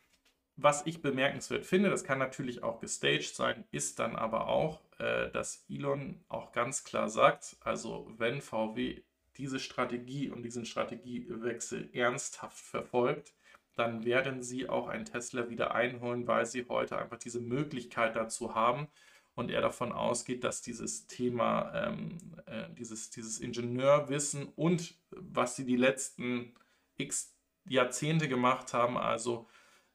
[0.57, 5.31] was ich bemerkenswert finde, das kann natürlich auch gestaged sein, ist dann aber auch, äh,
[5.31, 9.03] dass Elon auch ganz klar sagt, also wenn VW
[9.37, 13.35] diese Strategie und diesen Strategiewechsel ernsthaft verfolgt,
[13.75, 18.55] dann werden sie auch ein Tesla wieder einholen, weil sie heute einfach diese Möglichkeit dazu
[18.55, 18.89] haben
[19.35, 25.67] und er davon ausgeht, dass dieses Thema, ähm, äh, dieses, dieses Ingenieurwissen und was sie
[25.67, 26.55] die letzten
[26.97, 27.35] x
[27.69, 29.47] Jahrzehnte gemacht haben, also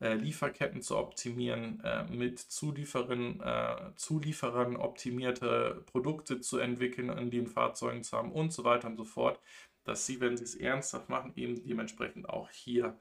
[0.01, 7.47] äh, Lieferketten zu optimieren, äh, mit Zulieferern, äh, Zulieferern optimierte Produkte zu entwickeln, in den
[7.47, 9.39] Fahrzeugen zu haben und so weiter und so fort,
[9.83, 12.97] dass sie, wenn sie es ernsthaft machen, eben dementsprechend auch hier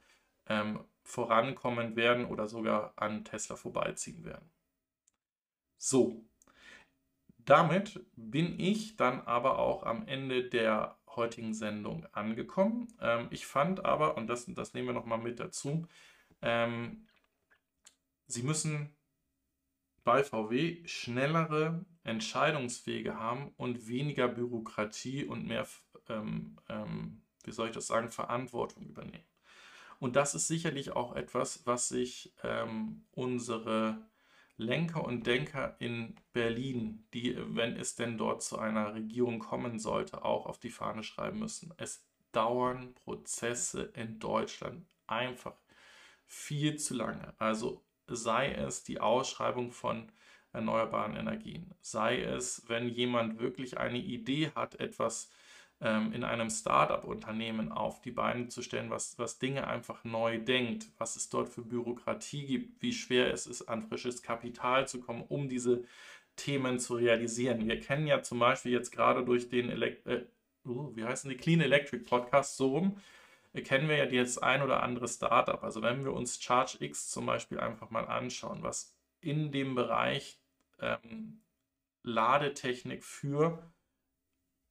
[0.47, 4.51] ähm, vorankommen werden oder sogar an Tesla vorbeiziehen werden.
[5.79, 6.23] So,
[7.39, 12.89] damit bin ich dann aber auch am Ende der heutigen Sendung angekommen.
[13.01, 15.87] Ähm, ich fand aber, und das, das nehmen wir nochmal mit dazu,
[16.43, 17.07] ähm,
[18.27, 18.97] Sie müssen
[20.05, 25.67] bei VW schnellere Entscheidungswege haben und weniger Bürokratie und mehr,
[26.09, 29.25] ähm, ähm, wie soll ich das sagen, Verantwortung übernehmen.
[29.99, 34.09] Und das ist sicherlich auch etwas, was sich ähm, unsere
[34.57, 40.25] Lenker und Denker in Berlin, die, wenn es denn dort zu einer Regierung kommen sollte,
[40.25, 41.75] auch auf die Fahne schreiben müssen.
[41.77, 45.57] Es dauern Prozesse in Deutschland einfach
[46.31, 47.35] viel zu lange.
[47.39, 50.11] Also sei es die Ausschreibung von
[50.53, 55.31] erneuerbaren Energien, sei es, wenn jemand wirklich eine Idee hat, etwas
[55.81, 60.87] ähm, in einem Startup-Unternehmen auf die Beine zu stellen, was, was Dinge einfach neu denkt,
[60.99, 65.25] was es dort für Bürokratie gibt, wie schwer es ist, an frisches Kapital zu kommen,
[65.29, 65.85] um diese
[66.37, 67.67] Themen zu realisieren.
[67.67, 70.27] Wir kennen ja zum Beispiel jetzt gerade durch den Elekt äh,
[70.65, 72.97] uh, wie heißen die Clean Electric Podcast so rum,
[73.53, 75.63] kennen wir ja jetzt ein oder andere Startup.
[75.63, 80.39] Also wenn wir uns ChargeX zum Beispiel einfach mal anschauen, was in dem Bereich
[80.81, 81.41] ähm,
[82.03, 83.71] Ladetechnik für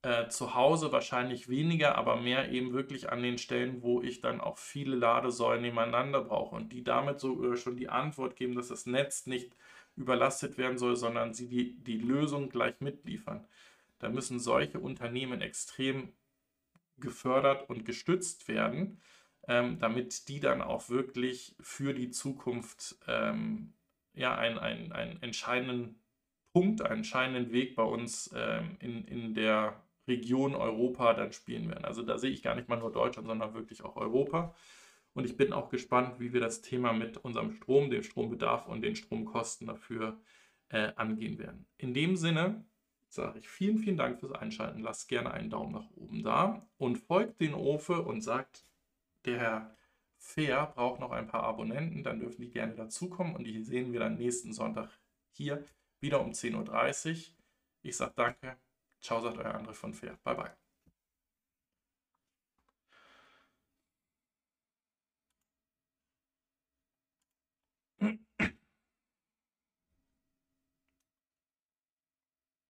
[0.01, 4.39] äh, zu Hause wahrscheinlich weniger, aber mehr eben wirklich an den Stellen, wo ich dann
[4.39, 8.85] auch viele Ladesäulen nebeneinander brauche und die damit so schon die Antwort geben, dass das
[8.85, 9.55] Netz nicht
[9.97, 13.45] überlastet werden soll, sondern sie die, die Lösung gleich mitliefern.
[13.99, 16.13] Da müssen solche Unternehmen extrem
[17.01, 19.01] gefördert und gestützt werden,
[19.47, 23.73] ähm, damit die dann auch wirklich für die Zukunft ähm,
[24.13, 26.01] ja, einen, einen, entscheidenden
[26.53, 31.85] Punkt, einen entscheidenden Weg bei uns ähm, in, in der Region Europa dann spielen werden.
[31.85, 34.55] Also da sehe ich gar nicht mal nur Deutschland, sondern wirklich auch Europa.
[35.13, 38.81] Und ich bin auch gespannt, wie wir das Thema mit unserem Strom, dem Strombedarf und
[38.81, 40.19] den Stromkosten dafür
[40.69, 41.65] äh, angehen werden.
[41.77, 42.65] In dem Sinne
[43.13, 44.81] sage ich vielen, vielen Dank fürs Einschalten.
[44.81, 48.65] Lasst gerne einen Daumen nach oben da und folgt den Ofe und sagt,
[49.25, 49.75] der Herr
[50.17, 53.99] Fair braucht noch ein paar Abonnenten, dann dürfen die gerne dazukommen und die sehen wir
[53.99, 54.89] dann nächsten Sonntag
[55.31, 55.63] hier
[56.01, 57.35] wieder um 10.30 Uhr.
[57.81, 58.57] Ich sage danke.
[59.01, 60.17] Ciao, sagt euer André von Fair.
[60.23, 60.68] Bye, bye.